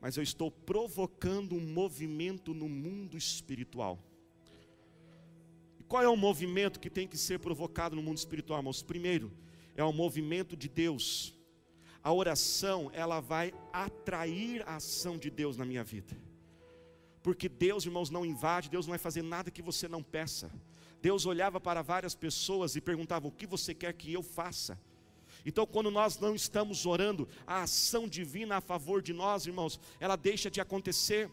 mas 0.00 0.16
eu 0.16 0.22
estou 0.22 0.50
provocando 0.50 1.54
um 1.54 1.60
movimento 1.60 2.54
no 2.54 2.68
mundo 2.68 3.16
espiritual. 3.16 3.98
E 5.78 5.82
qual 5.82 6.02
é 6.02 6.08
o 6.08 6.16
movimento 6.16 6.78
que 6.78 6.90
tem 6.90 7.08
que 7.08 7.16
ser 7.16 7.38
provocado 7.38 7.96
no 7.96 8.02
mundo 8.02 8.18
espiritual, 8.18 8.60
irmãos? 8.60 8.82
Primeiro, 8.82 9.32
é 9.74 9.82
o 9.82 9.92
movimento 9.92 10.56
de 10.56 10.68
Deus. 10.68 11.34
A 12.06 12.12
oração, 12.12 12.88
ela 12.94 13.18
vai 13.18 13.52
atrair 13.72 14.62
a 14.64 14.76
ação 14.76 15.18
de 15.18 15.28
Deus 15.28 15.56
na 15.56 15.64
minha 15.64 15.82
vida. 15.82 16.16
Porque 17.20 17.48
Deus, 17.48 17.84
irmãos, 17.84 18.10
não 18.10 18.24
invade, 18.24 18.70
Deus 18.70 18.86
não 18.86 18.92
vai 18.92 18.98
fazer 19.00 19.22
nada 19.22 19.50
que 19.50 19.60
você 19.60 19.88
não 19.88 20.04
peça. 20.04 20.48
Deus 21.02 21.26
olhava 21.26 21.60
para 21.60 21.82
várias 21.82 22.14
pessoas 22.14 22.76
e 22.76 22.80
perguntava: 22.80 23.26
O 23.26 23.32
que 23.32 23.44
você 23.44 23.74
quer 23.74 23.92
que 23.92 24.12
eu 24.12 24.22
faça? 24.22 24.80
Então, 25.44 25.66
quando 25.66 25.90
nós 25.90 26.16
não 26.20 26.32
estamos 26.32 26.86
orando, 26.86 27.26
a 27.44 27.62
ação 27.62 28.06
divina 28.06 28.58
a 28.58 28.60
favor 28.60 29.02
de 29.02 29.12
nós, 29.12 29.44
irmãos, 29.44 29.80
ela 29.98 30.14
deixa 30.14 30.48
de 30.48 30.60
acontecer. 30.60 31.28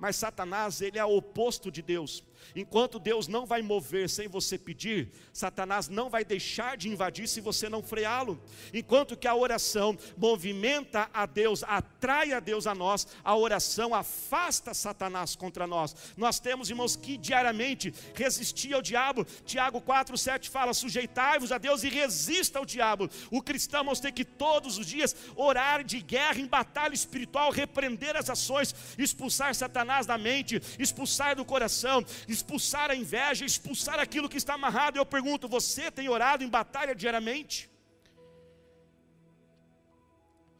Mas 0.00 0.16
Satanás, 0.16 0.80
ele 0.80 0.98
é 0.98 1.04
o 1.04 1.14
oposto 1.14 1.70
de 1.70 1.82
Deus. 1.82 2.24
Enquanto 2.54 2.98
Deus 2.98 3.28
não 3.28 3.46
vai 3.46 3.62
mover 3.62 4.08
sem 4.08 4.28
você 4.28 4.56
pedir, 4.56 5.10
Satanás 5.32 5.88
não 5.88 6.08
vai 6.08 6.24
deixar 6.24 6.76
de 6.76 6.88
invadir 6.88 7.28
se 7.28 7.40
você 7.40 7.68
não 7.68 7.82
freá-lo. 7.82 8.42
Enquanto 8.72 9.16
que 9.16 9.28
a 9.28 9.34
oração 9.34 9.96
movimenta 10.16 11.10
a 11.12 11.26
Deus, 11.26 11.62
atrai 11.62 12.32
a 12.32 12.40
Deus 12.40 12.66
a 12.66 12.74
nós, 12.74 13.06
a 13.22 13.36
oração 13.36 13.94
afasta 13.94 14.72
Satanás 14.72 15.36
contra 15.36 15.66
nós. 15.66 15.94
Nós 16.16 16.40
temos, 16.40 16.70
irmãos, 16.70 16.96
que 16.96 17.16
diariamente 17.16 17.92
resistir 18.14 18.72
ao 18.74 18.82
diabo. 18.82 19.24
Tiago 19.44 19.80
4,7 19.80 20.48
fala: 20.48 20.72
sujeitai-vos 20.72 21.52
a 21.52 21.58
Deus 21.58 21.82
e 21.82 21.88
resista 21.88 22.58
ao 22.58 22.64
diabo. 22.64 23.08
O 23.30 23.42
cristão, 23.42 23.80
tem 24.00 24.12
que 24.12 24.24
todos 24.24 24.78
os 24.78 24.86
dias 24.86 25.16
orar 25.34 25.82
de 25.82 26.00
guerra, 26.00 26.38
em 26.38 26.46
batalha 26.46 26.94
espiritual, 26.94 27.50
repreender 27.50 28.16
as 28.16 28.28
ações, 28.28 28.74
expulsar 28.98 29.54
Satanás 29.54 30.06
da 30.06 30.18
mente, 30.18 30.60
expulsar 30.78 31.34
do 31.34 31.44
coração, 31.44 32.04
expulsar 32.32 32.90
a 32.90 32.94
inveja, 32.94 33.44
expulsar 33.44 33.98
aquilo 33.98 34.28
que 34.28 34.36
está 34.36 34.54
amarrado. 34.54 34.98
Eu 34.98 35.06
pergunto: 35.06 35.48
você 35.48 35.90
tem 35.90 36.08
orado 36.08 36.44
em 36.44 36.48
batalha 36.48 36.94
diariamente? 36.94 37.70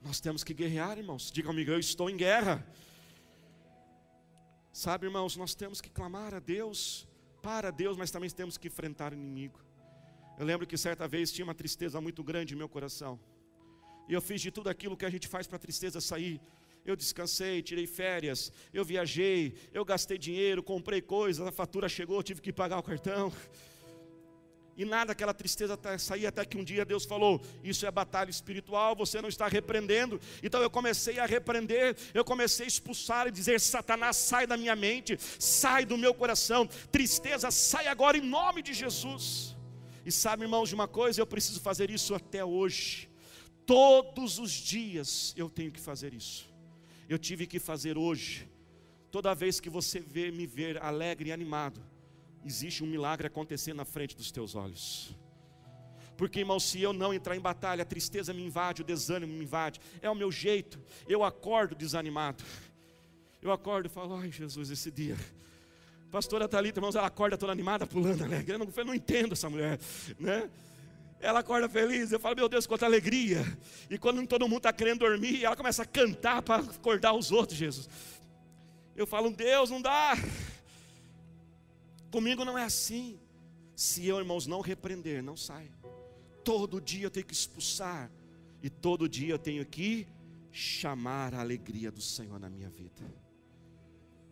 Nós 0.02 0.20
temos 0.20 0.42
que 0.42 0.54
guerrear, 0.54 0.98
irmãos. 0.98 1.30
Diga 1.30 1.48
comigo, 1.48 1.70
eu 1.70 1.78
estou 1.78 2.08
em 2.08 2.16
guerra. 2.16 2.66
Sabe, 4.72 5.06
irmãos, 5.06 5.36
nós 5.36 5.54
temos 5.54 5.80
que 5.80 5.90
clamar 5.90 6.32
a 6.34 6.38
Deus, 6.38 7.06
para 7.42 7.70
Deus, 7.70 7.96
mas 7.96 8.10
também 8.10 8.30
temos 8.30 8.56
que 8.56 8.68
enfrentar 8.68 9.12
o 9.12 9.14
inimigo. 9.14 9.60
Eu 10.38 10.46
lembro 10.46 10.66
que 10.66 10.78
certa 10.78 11.06
vez 11.06 11.30
tinha 11.30 11.44
uma 11.44 11.54
tristeza 11.54 12.00
muito 12.00 12.24
grande 12.24 12.54
em 12.54 12.56
meu 12.56 12.68
coração. 12.68 13.20
E 14.08 14.14
eu 14.14 14.22
fiz 14.22 14.40
de 14.40 14.50
tudo 14.50 14.70
aquilo 14.70 14.96
que 14.96 15.04
a 15.04 15.10
gente 15.10 15.28
faz 15.28 15.46
para 15.46 15.56
a 15.56 15.58
tristeza 15.58 16.00
sair. 16.00 16.40
Eu 16.84 16.96
descansei, 16.96 17.62
tirei 17.62 17.86
férias, 17.86 18.52
eu 18.72 18.84
viajei, 18.84 19.54
eu 19.72 19.84
gastei 19.84 20.16
dinheiro, 20.16 20.62
comprei 20.62 21.00
coisas, 21.00 21.46
a 21.46 21.52
fatura 21.52 21.88
chegou, 21.88 22.22
tive 22.22 22.40
que 22.40 22.52
pagar 22.52 22.78
o 22.78 22.82
cartão. 22.82 23.32
E 24.80 24.84
nada, 24.84 25.12
aquela 25.12 25.34
tristeza 25.34 25.78
saía 25.98 26.30
até 26.30 26.42
que 26.42 26.56
um 26.56 26.64
dia 26.64 26.86
Deus 26.86 27.04
falou: 27.04 27.38
Isso 27.62 27.84
é 27.84 27.90
batalha 27.90 28.30
espiritual, 28.30 28.96
você 28.96 29.20
não 29.20 29.28
está 29.28 29.46
repreendendo. 29.46 30.18
Então 30.42 30.62
eu 30.62 30.70
comecei 30.70 31.18
a 31.18 31.26
repreender, 31.26 31.94
eu 32.14 32.24
comecei 32.24 32.64
a 32.64 32.68
expulsar 32.68 33.26
e 33.26 33.30
dizer: 33.30 33.60
Satanás, 33.60 34.16
sai 34.16 34.46
da 34.46 34.56
minha 34.56 34.74
mente, 34.74 35.18
sai 35.38 35.84
do 35.84 35.98
meu 35.98 36.14
coração, 36.14 36.66
tristeza, 36.90 37.50
sai 37.50 37.88
agora 37.88 38.16
em 38.16 38.22
nome 38.22 38.62
de 38.62 38.72
Jesus. 38.72 39.54
E 40.06 40.10
sabe, 40.10 40.44
irmãos, 40.44 40.70
de 40.70 40.74
uma 40.74 40.88
coisa, 40.88 41.20
eu 41.20 41.26
preciso 41.26 41.60
fazer 41.60 41.90
isso 41.90 42.14
até 42.14 42.42
hoje. 42.42 43.10
Todos 43.66 44.38
os 44.38 44.50
dias 44.50 45.34
eu 45.36 45.50
tenho 45.50 45.70
que 45.70 45.78
fazer 45.78 46.14
isso 46.14 46.49
eu 47.10 47.18
tive 47.18 47.44
que 47.44 47.58
fazer 47.58 47.98
hoje. 47.98 48.48
Toda 49.10 49.34
vez 49.34 49.58
que 49.58 49.68
você 49.68 49.98
vê 49.98 50.30
me 50.30 50.46
ver 50.46 50.80
alegre 50.80 51.30
e 51.30 51.32
animado, 51.32 51.82
existe 52.44 52.84
um 52.84 52.86
milagre 52.86 53.26
acontecendo 53.26 53.78
na 53.78 53.84
frente 53.84 54.16
dos 54.16 54.30
teus 54.30 54.54
olhos. 54.54 55.16
Porque, 56.16 56.38
irmão, 56.38 56.60
se 56.60 56.80
eu 56.80 56.92
não 56.92 57.12
entrar 57.12 57.34
em 57.34 57.40
batalha, 57.40 57.82
a 57.82 57.84
tristeza 57.84 58.32
me 58.32 58.44
invade, 58.44 58.82
o 58.82 58.84
desânimo 58.84 59.32
me 59.32 59.42
invade. 59.42 59.80
É 60.00 60.08
o 60.08 60.14
meu 60.14 60.30
jeito. 60.30 60.78
Eu 61.08 61.24
acordo 61.24 61.74
desanimado. 61.74 62.44
Eu 63.42 63.50
acordo 63.50 63.86
e 63.86 63.88
falo, 63.88 64.14
ai 64.14 64.30
Jesus, 64.30 64.70
esse 64.70 64.90
dia. 64.90 65.16
Pastora 66.12 66.46
Thalita, 66.46 66.78
irmãos, 66.78 66.94
ela 66.94 67.08
acorda 67.08 67.36
toda 67.36 67.50
animada, 67.50 67.86
pulando 67.88 68.22
alegre. 68.22 68.54
Eu 68.54 68.58
não, 68.58 68.68
eu 68.76 68.84
não 68.84 68.94
entendo 68.94 69.32
essa 69.32 69.50
mulher, 69.50 69.80
né? 70.18 70.48
Ela 71.20 71.40
acorda 71.40 71.68
feliz, 71.68 72.10
eu 72.10 72.18
falo, 72.18 72.34
meu 72.34 72.48
Deus, 72.48 72.66
quanta 72.66 72.86
alegria. 72.86 73.44
E 73.90 73.98
quando 73.98 74.26
todo 74.26 74.48
mundo 74.48 74.58
está 74.58 74.72
querendo 74.72 75.00
dormir, 75.00 75.44
ela 75.44 75.54
começa 75.54 75.82
a 75.82 75.86
cantar 75.86 76.40
para 76.40 76.62
acordar 76.62 77.12
os 77.12 77.30
outros, 77.30 77.58
Jesus. 77.58 77.88
Eu 78.96 79.06
falo, 79.06 79.30
Deus, 79.30 79.68
não 79.68 79.82
dá. 79.82 80.14
Comigo 82.10 82.44
não 82.44 82.56
é 82.56 82.64
assim. 82.64 83.20
Se 83.76 84.06
eu, 84.06 84.18
irmãos, 84.18 84.46
não 84.46 84.60
repreender, 84.60 85.22
não 85.22 85.36
sai. 85.36 85.70
Todo 86.42 86.80
dia 86.80 87.04
eu 87.04 87.10
tenho 87.10 87.26
que 87.26 87.34
expulsar. 87.34 88.10
E 88.62 88.70
todo 88.70 89.08
dia 89.08 89.34
eu 89.34 89.38
tenho 89.38 89.64
que 89.64 90.06
chamar 90.50 91.34
a 91.34 91.40
alegria 91.40 91.90
do 91.90 92.00
Senhor 92.00 92.38
na 92.40 92.48
minha 92.48 92.70
vida. 92.70 93.02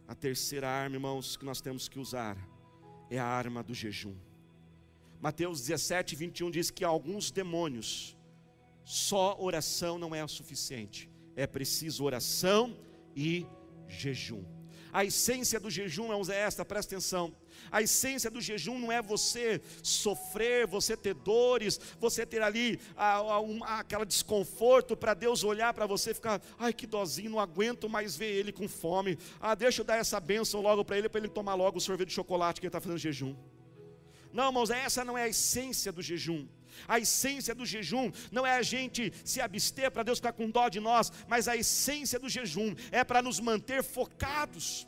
A 0.06 0.14
terceira 0.14 0.68
arma, 0.68 0.96
irmãos, 0.96 1.36
que 1.36 1.44
nós 1.44 1.60
temos 1.60 1.86
que 1.86 1.98
usar 1.98 2.36
é 3.10 3.18
a 3.18 3.26
arma 3.26 3.62
do 3.62 3.74
jejum. 3.74 4.16
Mateus 5.20 5.60
17, 5.60 6.14
21 6.14 6.50
diz 6.50 6.70
que 6.70 6.84
alguns 6.84 7.30
demônios, 7.30 8.16
só 8.84 9.36
oração 9.38 9.98
não 9.98 10.14
é 10.14 10.24
o 10.24 10.28
suficiente, 10.28 11.10
é 11.34 11.46
preciso 11.46 12.04
oração 12.04 12.76
e 13.16 13.46
jejum. 13.88 14.44
A 14.92 15.04
essência 15.04 15.60
do 15.60 15.70
jejum 15.70 16.10
é 16.30 16.40
esta, 16.40 16.64
presta 16.64 16.94
atenção. 16.94 17.34
A 17.70 17.82
essência 17.82 18.30
do 18.30 18.40
jejum 18.40 18.78
não 18.78 18.90
é 18.90 19.02
você 19.02 19.60
sofrer, 19.82 20.66
você 20.66 20.96
ter 20.96 21.14
dores, 21.14 21.78
você 21.98 22.24
ter 22.24 22.40
ali 22.40 22.80
a, 22.96 23.18
a, 23.18 23.80
aquela 23.80 24.06
desconforto 24.06 24.96
para 24.96 25.12
Deus 25.12 25.44
olhar 25.44 25.74
para 25.74 25.86
você 25.86 26.12
e 26.12 26.14
ficar, 26.14 26.40
ai 26.58 26.72
que 26.72 26.86
dozinho, 26.86 27.32
não 27.32 27.40
aguento 27.40 27.88
mais 27.88 28.16
ver 28.16 28.32
ele 28.34 28.52
com 28.52 28.68
fome. 28.68 29.18
Ah, 29.40 29.54
deixa 29.54 29.82
eu 29.82 29.84
dar 29.84 29.96
essa 29.96 30.18
bênção 30.18 30.60
logo 30.60 30.84
para 30.84 30.96
ele, 30.96 31.08
para 31.08 31.20
ele 31.20 31.28
tomar 31.28 31.54
logo 31.54 31.78
o 31.78 31.80
sorvete 31.80 32.08
de 32.08 32.14
chocolate 32.14 32.60
que 32.60 32.66
ele 32.66 32.68
está 32.68 32.80
fazendo 32.80 32.98
jejum. 32.98 33.36
Não, 34.32 34.46
irmãos, 34.46 34.70
essa 34.70 35.04
não 35.04 35.16
é 35.16 35.24
a 35.24 35.28
essência 35.28 35.92
do 35.92 36.02
jejum. 36.02 36.46
A 36.86 36.98
essência 36.98 37.54
do 37.54 37.66
jejum 37.66 38.12
não 38.30 38.46
é 38.46 38.56
a 38.56 38.62
gente 38.62 39.12
se 39.24 39.40
abster 39.40 39.90
para 39.90 40.02
Deus 40.02 40.18
ficar 40.18 40.32
com 40.32 40.50
dó 40.50 40.68
de 40.68 40.80
nós, 40.80 41.12
mas 41.26 41.48
a 41.48 41.56
essência 41.56 42.18
do 42.18 42.28
jejum 42.28 42.74
é 42.90 43.02
para 43.02 43.22
nos 43.22 43.40
manter 43.40 43.82
focados. 43.82 44.86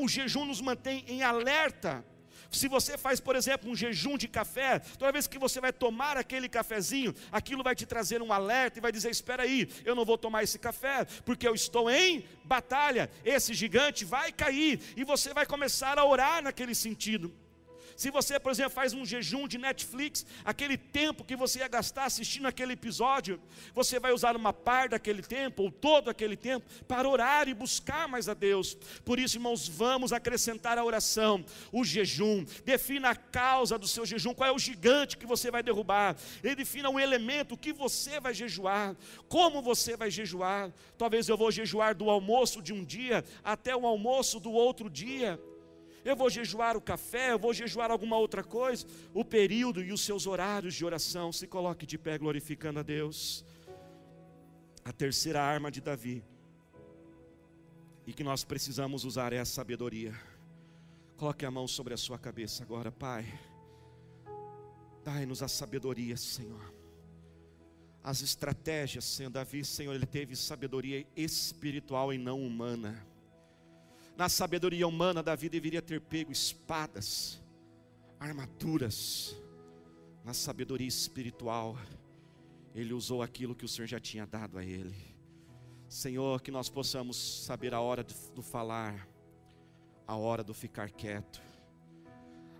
O 0.00 0.08
jejum 0.08 0.44
nos 0.44 0.60
mantém 0.60 1.04
em 1.08 1.22
alerta. 1.22 2.04
Se 2.50 2.68
você 2.68 2.96
faz, 2.96 3.18
por 3.18 3.34
exemplo, 3.34 3.68
um 3.70 3.74
jejum 3.74 4.16
de 4.16 4.28
café, 4.28 4.78
toda 4.78 5.10
vez 5.10 5.26
que 5.26 5.38
você 5.38 5.60
vai 5.60 5.72
tomar 5.72 6.16
aquele 6.16 6.48
cafezinho, 6.48 7.12
aquilo 7.32 7.62
vai 7.62 7.74
te 7.74 7.84
trazer 7.84 8.22
um 8.22 8.32
alerta 8.32 8.78
e 8.78 8.82
vai 8.82 8.92
dizer: 8.92 9.10
Espera 9.10 9.42
aí, 9.42 9.68
eu 9.84 9.94
não 9.94 10.04
vou 10.04 10.16
tomar 10.16 10.44
esse 10.44 10.58
café, 10.58 11.04
porque 11.24 11.46
eu 11.46 11.54
estou 11.54 11.90
em 11.90 12.24
batalha. 12.44 13.10
Esse 13.24 13.52
gigante 13.52 14.04
vai 14.04 14.30
cair 14.30 14.80
e 14.96 15.02
você 15.02 15.34
vai 15.34 15.44
começar 15.44 15.98
a 15.98 16.04
orar 16.04 16.42
naquele 16.42 16.74
sentido. 16.74 17.34
Se 17.96 18.10
você, 18.10 18.38
por 18.38 18.52
exemplo, 18.52 18.72
faz 18.72 18.92
um 18.92 19.06
jejum 19.06 19.48
de 19.48 19.56
Netflix, 19.56 20.26
aquele 20.44 20.76
tempo 20.76 21.24
que 21.24 21.34
você 21.34 21.60
ia 21.60 21.68
gastar 21.68 22.04
assistindo 22.04 22.46
aquele 22.46 22.74
episódio, 22.74 23.40
você 23.74 23.98
vai 23.98 24.12
usar 24.12 24.36
uma 24.36 24.52
parte 24.52 24.90
daquele 24.90 25.22
tempo, 25.22 25.62
ou 25.62 25.70
todo 25.70 26.10
aquele 26.10 26.36
tempo, 26.36 26.66
para 26.86 27.08
orar 27.08 27.48
e 27.48 27.54
buscar 27.54 28.06
mais 28.06 28.28
a 28.28 28.34
Deus. 28.34 28.76
Por 29.04 29.18
isso, 29.18 29.38
irmãos, 29.38 29.66
vamos 29.66 30.12
acrescentar 30.12 30.76
a 30.76 30.84
oração, 30.84 31.42
o 31.72 31.84
jejum. 31.84 32.44
Defina 32.64 33.10
a 33.10 33.16
causa 33.16 33.78
do 33.78 33.88
seu 33.88 34.04
jejum, 34.04 34.34
qual 34.34 34.50
é 34.50 34.52
o 34.52 34.58
gigante 34.58 35.16
que 35.16 35.24
você 35.24 35.50
vai 35.50 35.62
derrubar. 35.62 36.16
Ele 36.44 36.54
defina 36.54 36.90
um 36.90 37.00
elemento 37.00 37.56
que 37.56 37.72
você 37.72 38.20
vai 38.20 38.34
jejuar, 38.34 38.94
como 39.26 39.62
você 39.62 39.96
vai 39.96 40.10
jejuar. 40.10 40.70
Talvez 40.98 41.28
eu 41.28 41.36
vou 41.36 41.50
jejuar 41.50 41.94
do 41.94 42.10
almoço 42.10 42.60
de 42.60 42.74
um 42.74 42.84
dia 42.84 43.24
até 43.42 43.74
o 43.74 43.86
almoço 43.86 44.38
do 44.38 44.52
outro 44.52 44.90
dia 44.90 45.40
eu 46.06 46.16
vou 46.16 46.30
jejuar 46.30 46.76
o 46.76 46.80
café, 46.80 47.32
eu 47.32 47.38
vou 47.38 47.52
jejuar 47.52 47.90
alguma 47.90 48.16
outra 48.16 48.42
coisa. 48.42 48.86
O 49.12 49.24
período 49.24 49.82
e 49.82 49.92
os 49.92 50.02
seus 50.02 50.26
horários 50.26 50.74
de 50.74 50.84
oração, 50.84 51.32
se 51.32 51.46
coloque 51.46 51.84
de 51.84 51.98
pé 51.98 52.16
glorificando 52.16 52.78
a 52.78 52.82
Deus. 52.82 53.44
A 54.84 54.92
terceira 54.92 55.42
arma 55.42 55.68
de 55.70 55.80
Davi, 55.80 56.24
e 58.06 58.12
que 58.12 58.22
nós 58.22 58.44
precisamos 58.44 59.04
usar 59.04 59.32
é 59.32 59.40
a 59.40 59.44
sabedoria. 59.44 60.14
Coloque 61.16 61.44
a 61.44 61.50
mão 61.50 61.66
sobre 61.66 61.92
a 61.92 61.96
sua 61.96 62.18
cabeça 62.18 62.62
agora, 62.62 62.92
Pai. 62.92 63.26
Dai-nos 65.02 65.42
a 65.42 65.48
sabedoria, 65.48 66.16
Senhor. 66.16 66.72
As 68.02 68.22
estratégias, 68.22 69.04
Senhor, 69.04 69.30
Davi, 69.30 69.64
Senhor, 69.64 69.92
ele 69.92 70.06
teve 70.06 70.36
sabedoria 70.36 71.04
espiritual 71.16 72.14
e 72.14 72.18
não 72.18 72.40
humana. 72.40 73.04
Na 74.16 74.30
sabedoria 74.30 74.88
humana, 74.88 75.22
Davi 75.22 75.48
deveria 75.48 75.82
ter 75.82 76.00
pego 76.00 76.32
espadas, 76.32 77.38
armaduras. 78.18 79.36
Na 80.24 80.32
sabedoria 80.32 80.88
espiritual, 80.88 81.76
ele 82.74 82.94
usou 82.94 83.22
aquilo 83.22 83.54
que 83.54 83.64
o 83.64 83.68
Senhor 83.68 83.86
já 83.86 84.00
tinha 84.00 84.26
dado 84.26 84.58
a 84.58 84.64
ele. 84.64 84.96
Senhor, 85.88 86.40
que 86.40 86.50
nós 86.50 86.68
possamos 86.70 87.16
saber 87.44 87.74
a 87.74 87.80
hora 87.80 88.04
do 88.34 88.42
falar, 88.42 89.06
a 90.06 90.16
hora 90.16 90.42
do 90.42 90.54
ficar 90.54 90.90
quieto, 90.90 91.40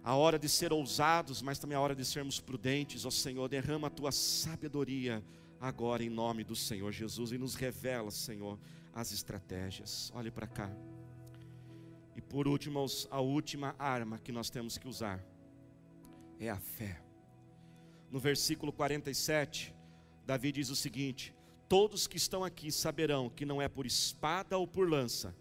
a 0.05 0.14
hora 0.14 0.38
de 0.38 0.49
ser 0.49 0.73
ousados, 0.73 1.42
mas 1.42 1.59
também 1.59 1.77
a 1.77 1.81
hora 1.81 1.95
de 1.95 2.05
sermos 2.05 2.38
prudentes. 2.38 3.05
Ó 3.05 3.11
Senhor, 3.11 3.49
derrama 3.49 3.88
a 3.88 3.90
tua 3.90 4.12
sabedoria 4.12 5.25
agora 5.61 6.05
em 6.05 6.11
nome 6.11 6.45
do 6.45 6.55
Senhor 6.55 6.92
Jesus 6.92 7.33
e 7.33 7.38
nos 7.38 7.55
revela, 7.55 8.11
Senhor, 8.11 8.59
as 8.95 9.11
estratégias. 9.11 10.12
Olhe 10.14 10.31
para 10.31 10.47
cá. 10.47 10.71
E 12.16 12.20
por 12.22 12.48
último, 12.48 12.85
a 13.11 13.20
última 13.20 13.76
arma 13.79 14.18
que 14.18 14.33
nós 14.33 14.48
temos 14.48 14.79
que 14.79 14.88
usar 14.88 15.22
é 16.40 16.48
a 16.48 16.59
fé. 16.59 17.00
No 18.11 18.18
versículo 18.18 18.72
47, 18.72 19.74
Davi 20.24 20.50
diz 20.50 20.70
o 20.70 20.76
seguinte: 20.76 21.35
Todos 21.68 22.07
que 22.07 22.16
estão 22.16 22.42
aqui 22.44 22.72
saberão 22.72 23.29
que 23.29 23.44
não 23.44 23.61
é 23.61 23.68
por 23.68 23.87
espada 23.87 24.57
ou 24.57 24.66
por 24.66 24.88
lança 24.88 25.35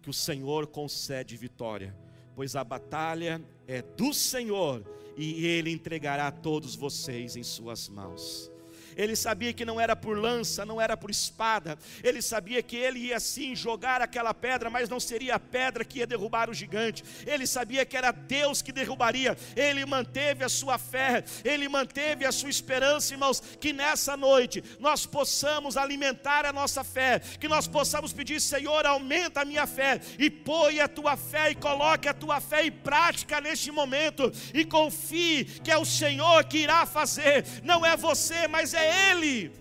que 0.00 0.10
o 0.10 0.12
Senhor 0.12 0.66
concede 0.66 1.36
vitória, 1.36 1.96
pois 2.34 2.56
a 2.56 2.64
batalha 2.64 3.42
é 3.66 3.82
do 3.82 4.12
Senhor 4.12 4.84
e 5.16 5.46
Ele 5.46 5.70
entregará 5.70 6.30
todos 6.30 6.74
vocês 6.74 7.36
em 7.36 7.42
Suas 7.42 7.88
mãos. 7.88 8.51
Ele 8.96 9.16
sabia 9.16 9.52
que 9.52 9.64
não 9.64 9.80
era 9.80 9.94
por 9.96 10.18
lança, 10.18 10.64
não 10.64 10.80
era 10.80 10.96
por 10.96 11.10
espada. 11.10 11.78
Ele 12.02 12.20
sabia 12.20 12.62
que 12.62 12.76
ele 12.76 12.98
ia 12.98 13.20
sim 13.20 13.54
jogar 13.54 14.00
aquela 14.00 14.34
pedra, 14.34 14.70
mas 14.70 14.88
não 14.88 15.00
seria 15.00 15.36
a 15.36 15.40
pedra 15.40 15.84
que 15.84 15.98
ia 15.98 16.06
derrubar 16.06 16.50
o 16.50 16.54
gigante. 16.54 17.04
Ele 17.26 17.46
sabia 17.46 17.84
que 17.84 17.96
era 17.96 18.12
Deus 18.12 18.62
que 18.62 18.72
derrubaria. 18.72 19.36
Ele 19.56 19.84
manteve 19.86 20.44
a 20.44 20.48
sua 20.48 20.78
fé, 20.78 21.24
ele 21.44 21.68
manteve 21.68 22.24
a 22.24 22.32
sua 22.32 22.50
esperança, 22.50 23.14
irmãos. 23.14 23.40
Que 23.60 23.72
nessa 23.72 24.16
noite 24.16 24.62
nós 24.78 25.06
possamos 25.06 25.76
alimentar 25.76 26.44
a 26.44 26.52
nossa 26.52 26.84
fé, 26.84 27.18
que 27.18 27.48
nós 27.48 27.66
possamos 27.66 28.12
pedir, 28.12 28.40
Senhor, 28.40 28.86
aumenta 28.86 29.42
a 29.42 29.44
minha 29.44 29.66
fé 29.66 30.00
e 30.18 30.30
põe 30.30 30.80
a 30.80 30.88
tua 30.88 31.16
fé 31.16 31.50
e 31.50 31.54
coloque 31.54 32.08
a 32.08 32.14
tua 32.14 32.40
fé 32.40 32.66
em 32.66 32.72
prática 32.72 33.40
neste 33.40 33.70
momento 33.70 34.30
e 34.52 34.64
confie 34.64 35.44
que 35.44 35.70
é 35.70 35.78
o 35.78 35.84
Senhor 35.84 36.44
que 36.44 36.58
irá 36.58 36.84
fazer. 36.86 37.44
Não 37.62 37.84
é 37.84 37.96
você, 37.96 38.46
mas 38.48 38.74
é 38.74 38.81
é 38.82 39.10
Ele. 39.10 39.52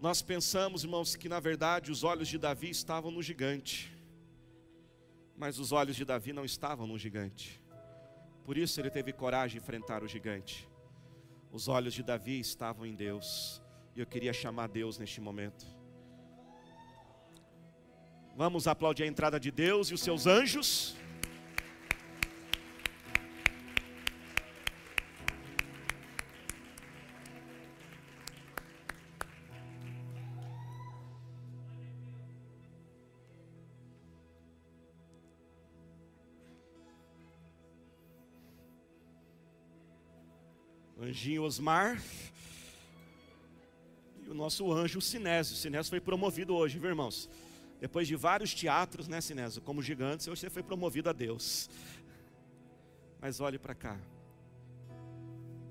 Nós 0.00 0.22
pensamos, 0.22 0.84
irmãos, 0.84 1.16
que 1.16 1.28
na 1.28 1.40
verdade 1.40 1.90
os 1.90 2.04
olhos 2.04 2.28
de 2.28 2.38
Davi 2.38 2.70
estavam 2.70 3.10
no 3.10 3.22
gigante, 3.22 3.92
mas 5.36 5.58
os 5.58 5.72
olhos 5.72 5.96
de 5.96 6.04
Davi 6.04 6.32
não 6.32 6.44
estavam 6.44 6.86
no 6.86 6.98
gigante, 6.98 7.60
por 8.44 8.56
isso 8.56 8.80
ele 8.80 8.90
teve 8.90 9.12
coragem 9.12 9.58
de 9.58 9.64
enfrentar 9.64 10.02
o 10.02 10.08
gigante. 10.08 10.68
Os 11.50 11.68
olhos 11.68 11.94
de 11.94 12.02
Davi 12.02 12.38
estavam 12.38 12.84
em 12.86 12.94
Deus, 12.94 13.62
e 13.94 14.00
eu 14.00 14.06
queria 14.06 14.32
chamar 14.32 14.68
Deus 14.68 14.98
neste 14.98 15.20
momento. 15.20 15.66
Vamos 18.36 18.68
aplaudir 18.68 19.04
a 19.04 19.06
entrada 19.06 19.40
de 19.40 19.50
Deus 19.50 19.88
e 19.88 19.94
os 19.94 20.02
seus 20.02 20.26
anjos. 20.26 20.94
Anjinho 41.06 41.44
Osmar 41.44 42.02
e 44.24 44.28
o 44.28 44.34
nosso 44.34 44.72
anjo 44.72 45.00
Sinésio. 45.00 45.54
O 45.54 45.56
Sinésio 45.56 45.90
foi 45.90 46.00
promovido 46.00 46.54
hoje, 46.54 46.78
viu 46.78 46.90
irmãos? 46.90 47.30
Depois 47.80 48.08
de 48.08 48.16
vários 48.16 48.52
teatros, 48.52 49.06
né, 49.06 49.20
Sinésio? 49.20 49.62
Como 49.62 49.80
gigantes, 49.80 50.26
hoje 50.26 50.40
você 50.40 50.50
foi 50.50 50.62
promovido 50.62 51.08
a 51.08 51.12
Deus. 51.12 51.70
Mas 53.20 53.40
olhe 53.40 53.58
para 53.58 53.74
cá. 53.74 53.96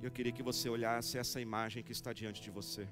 Eu 0.01 0.11
queria 0.11 0.31
que 0.31 0.43
você 0.43 0.69
olhasse 0.69 1.17
essa 1.17 1.41
imagem 1.41 1.83
que 1.83 1.91
está 1.91 2.13
diante 2.13 2.41
de 2.41 2.49
você. 2.49 2.87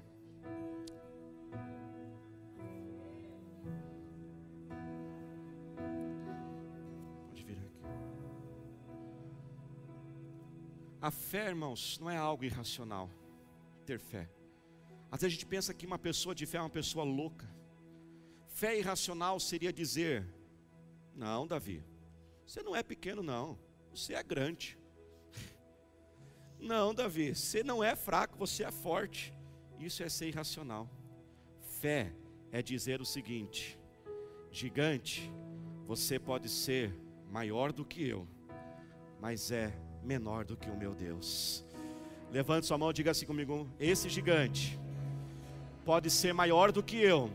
A 11.04 11.10
fé, 11.10 11.48
irmãos, 11.48 11.98
não 11.98 12.08
é 12.08 12.16
algo 12.16 12.44
irracional. 12.46 13.10
Ter 13.84 14.00
fé. 14.00 14.26
Às 15.10 15.20
vezes 15.20 15.24
a 15.24 15.28
gente 15.34 15.44
pensa 15.44 15.74
que 15.74 15.84
uma 15.84 15.98
pessoa 15.98 16.34
de 16.34 16.46
fé 16.46 16.56
é 16.56 16.60
uma 16.62 16.70
pessoa 16.70 17.04
louca. 17.04 17.46
Fé 18.48 18.78
irracional 18.78 19.38
seria 19.38 19.70
dizer: 19.70 20.26
Não, 21.14 21.46
Davi, 21.46 21.84
você 22.46 22.62
não 22.62 22.74
é 22.74 22.82
pequeno, 22.82 23.22
não. 23.22 23.58
Você 23.90 24.14
é 24.14 24.22
grande. 24.22 24.78
Não, 26.58 26.94
Davi, 26.94 27.34
você 27.34 27.62
não 27.62 27.84
é 27.84 27.94
fraco, 27.94 28.38
você 28.38 28.64
é 28.64 28.70
forte. 28.70 29.34
Isso 29.78 30.02
é 30.02 30.08
ser 30.08 30.28
irracional. 30.28 30.88
Fé 31.82 32.14
é 32.50 32.62
dizer 32.62 33.02
o 33.02 33.04
seguinte: 33.04 33.78
Gigante, 34.50 35.30
você 35.86 36.18
pode 36.18 36.48
ser 36.48 36.98
maior 37.30 37.74
do 37.74 37.84
que 37.84 38.08
eu, 38.08 38.26
mas 39.20 39.50
é 39.50 39.78
menor 40.04 40.44
do 40.44 40.56
que 40.56 40.68
o 40.70 40.76
meu 40.76 40.94
Deus. 40.94 41.64
Levante 42.30 42.66
sua 42.66 42.78
mão 42.78 42.90
e 42.90 42.94
diga 42.94 43.10
assim 43.10 43.26
comigo: 43.26 43.68
esse 43.78 44.08
gigante 44.08 44.78
pode 45.84 46.10
ser 46.10 46.32
maior 46.32 46.72
do 46.72 46.82
que 46.82 46.96
eu, 46.96 47.30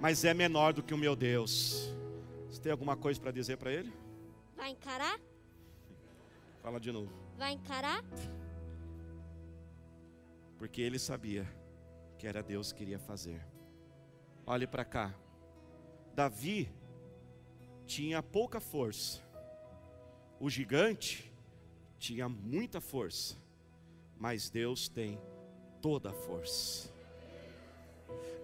mas 0.00 0.24
é 0.24 0.34
menor 0.34 0.72
do 0.72 0.82
que 0.82 0.94
o 0.94 0.98
meu 0.98 1.14
Deus. 1.14 1.94
Você 2.48 2.60
tem 2.60 2.72
alguma 2.72 2.96
coisa 2.96 3.20
para 3.20 3.30
dizer 3.30 3.56
para 3.56 3.72
ele? 3.72 3.92
Vai 4.56 4.70
encarar? 4.70 5.20
Fala 6.62 6.80
de 6.80 6.90
novo. 6.90 7.12
Vai 7.36 7.52
encarar? 7.52 8.02
Porque 10.58 10.80
ele 10.80 10.98
sabia 10.98 11.46
que 12.18 12.26
era 12.26 12.42
Deus 12.42 12.72
que 12.72 12.78
queria 12.78 12.98
fazer. 12.98 13.44
Olhe 14.46 14.66
para 14.66 14.84
cá. 14.84 15.14
Davi 16.14 16.72
tinha 17.84 18.22
pouca 18.22 18.58
força. 18.58 19.20
O 20.40 20.48
gigante 20.48 21.30
tinha 22.06 22.28
muita 22.28 22.80
força, 22.80 23.34
mas 24.16 24.48
Deus 24.48 24.88
tem 24.88 25.18
toda 25.82 26.10
a 26.10 26.12
força. 26.12 26.88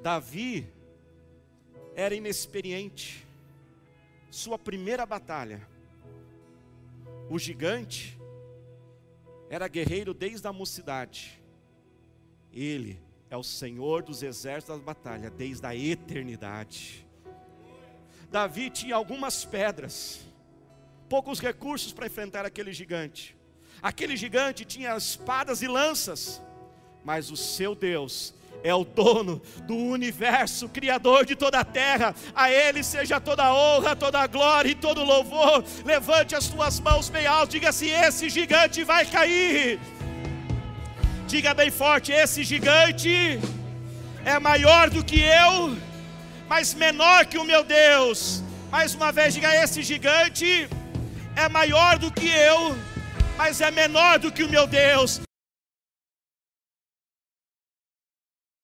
Davi 0.02 0.66
era 1.94 2.12
inexperiente, 2.12 3.24
sua 4.32 4.58
primeira 4.58 5.06
batalha, 5.06 5.64
o 7.30 7.38
gigante 7.38 8.18
era 9.48 9.68
guerreiro 9.68 10.12
desde 10.12 10.48
a 10.48 10.52
mocidade, 10.52 11.40
ele 12.52 12.98
é 13.30 13.36
o 13.36 13.44
Senhor 13.44 14.02
dos 14.02 14.24
exércitos 14.24 14.76
da 14.76 14.84
batalha 14.84 15.30
desde 15.30 15.64
a 15.64 15.76
eternidade. 15.76 17.06
Davi 18.28 18.70
tinha 18.70 18.96
algumas 18.96 19.44
pedras, 19.44 20.26
poucos 21.08 21.38
recursos 21.38 21.92
para 21.92 22.06
enfrentar 22.06 22.44
aquele 22.44 22.72
gigante. 22.72 23.40
Aquele 23.80 24.16
gigante 24.16 24.64
tinha 24.64 24.96
espadas 24.96 25.62
e 25.62 25.68
lanças, 25.68 26.42
mas 27.04 27.30
o 27.30 27.36
seu 27.36 27.74
Deus 27.74 28.34
é 28.64 28.74
o 28.74 28.84
dono 28.84 29.42
do 29.66 29.76
universo, 29.76 30.68
criador 30.68 31.26
de 31.26 31.34
toda 31.34 31.60
a 31.60 31.64
terra. 31.64 32.14
A 32.34 32.50
Ele 32.50 32.82
seja 32.82 33.20
toda 33.20 33.44
a 33.44 33.54
honra, 33.54 33.96
toda 33.96 34.20
a 34.20 34.26
glória 34.26 34.70
e 34.70 34.74
todo 34.74 35.00
o 35.00 35.04
louvor. 35.04 35.64
Levante 35.84 36.34
as 36.34 36.48
tuas 36.48 36.78
mãos 36.80 37.08
bem 37.08 37.26
alto, 37.26 37.52
diga 37.52 37.70
assim: 37.70 37.90
esse 37.90 38.28
gigante 38.28 38.84
vai 38.84 39.04
cair. 39.04 39.80
Diga 41.26 41.54
bem 41.54 41.70
forte: 41.70 42.12
esse 42.12 42.44
gigante 42.44 43.40
é 44.24 44.38
maior 44.38 44.90
do 44.90 45.04
que 45.04 45.20
eu, 45.20 45.76
mas 46.48 46.74
menor 46.74 47.26
que 47.26 47.38
o 47.38 47.44
meu 47.44 47.64
Deus. 47.64 48.42
Mais 48.70 48.94
uma 48.94 49.10
vez, 49.10 49.34
diga: 49.34 49.54
esse 49.54 49.82
gigante 49.82 50.68
é 51.34 51.48
maior 51.48 51.98
do 51.98 52.12
que 52.12 52.28
eu 52.28 52.76
mas 53.36 53.60
é 53.60 53.70
menor 53.70 54.18
do 54.18 54.30
que 54.30 54.44
o 54.44 54.48
meu 54.48 54.66
Deus. 54.66 55.20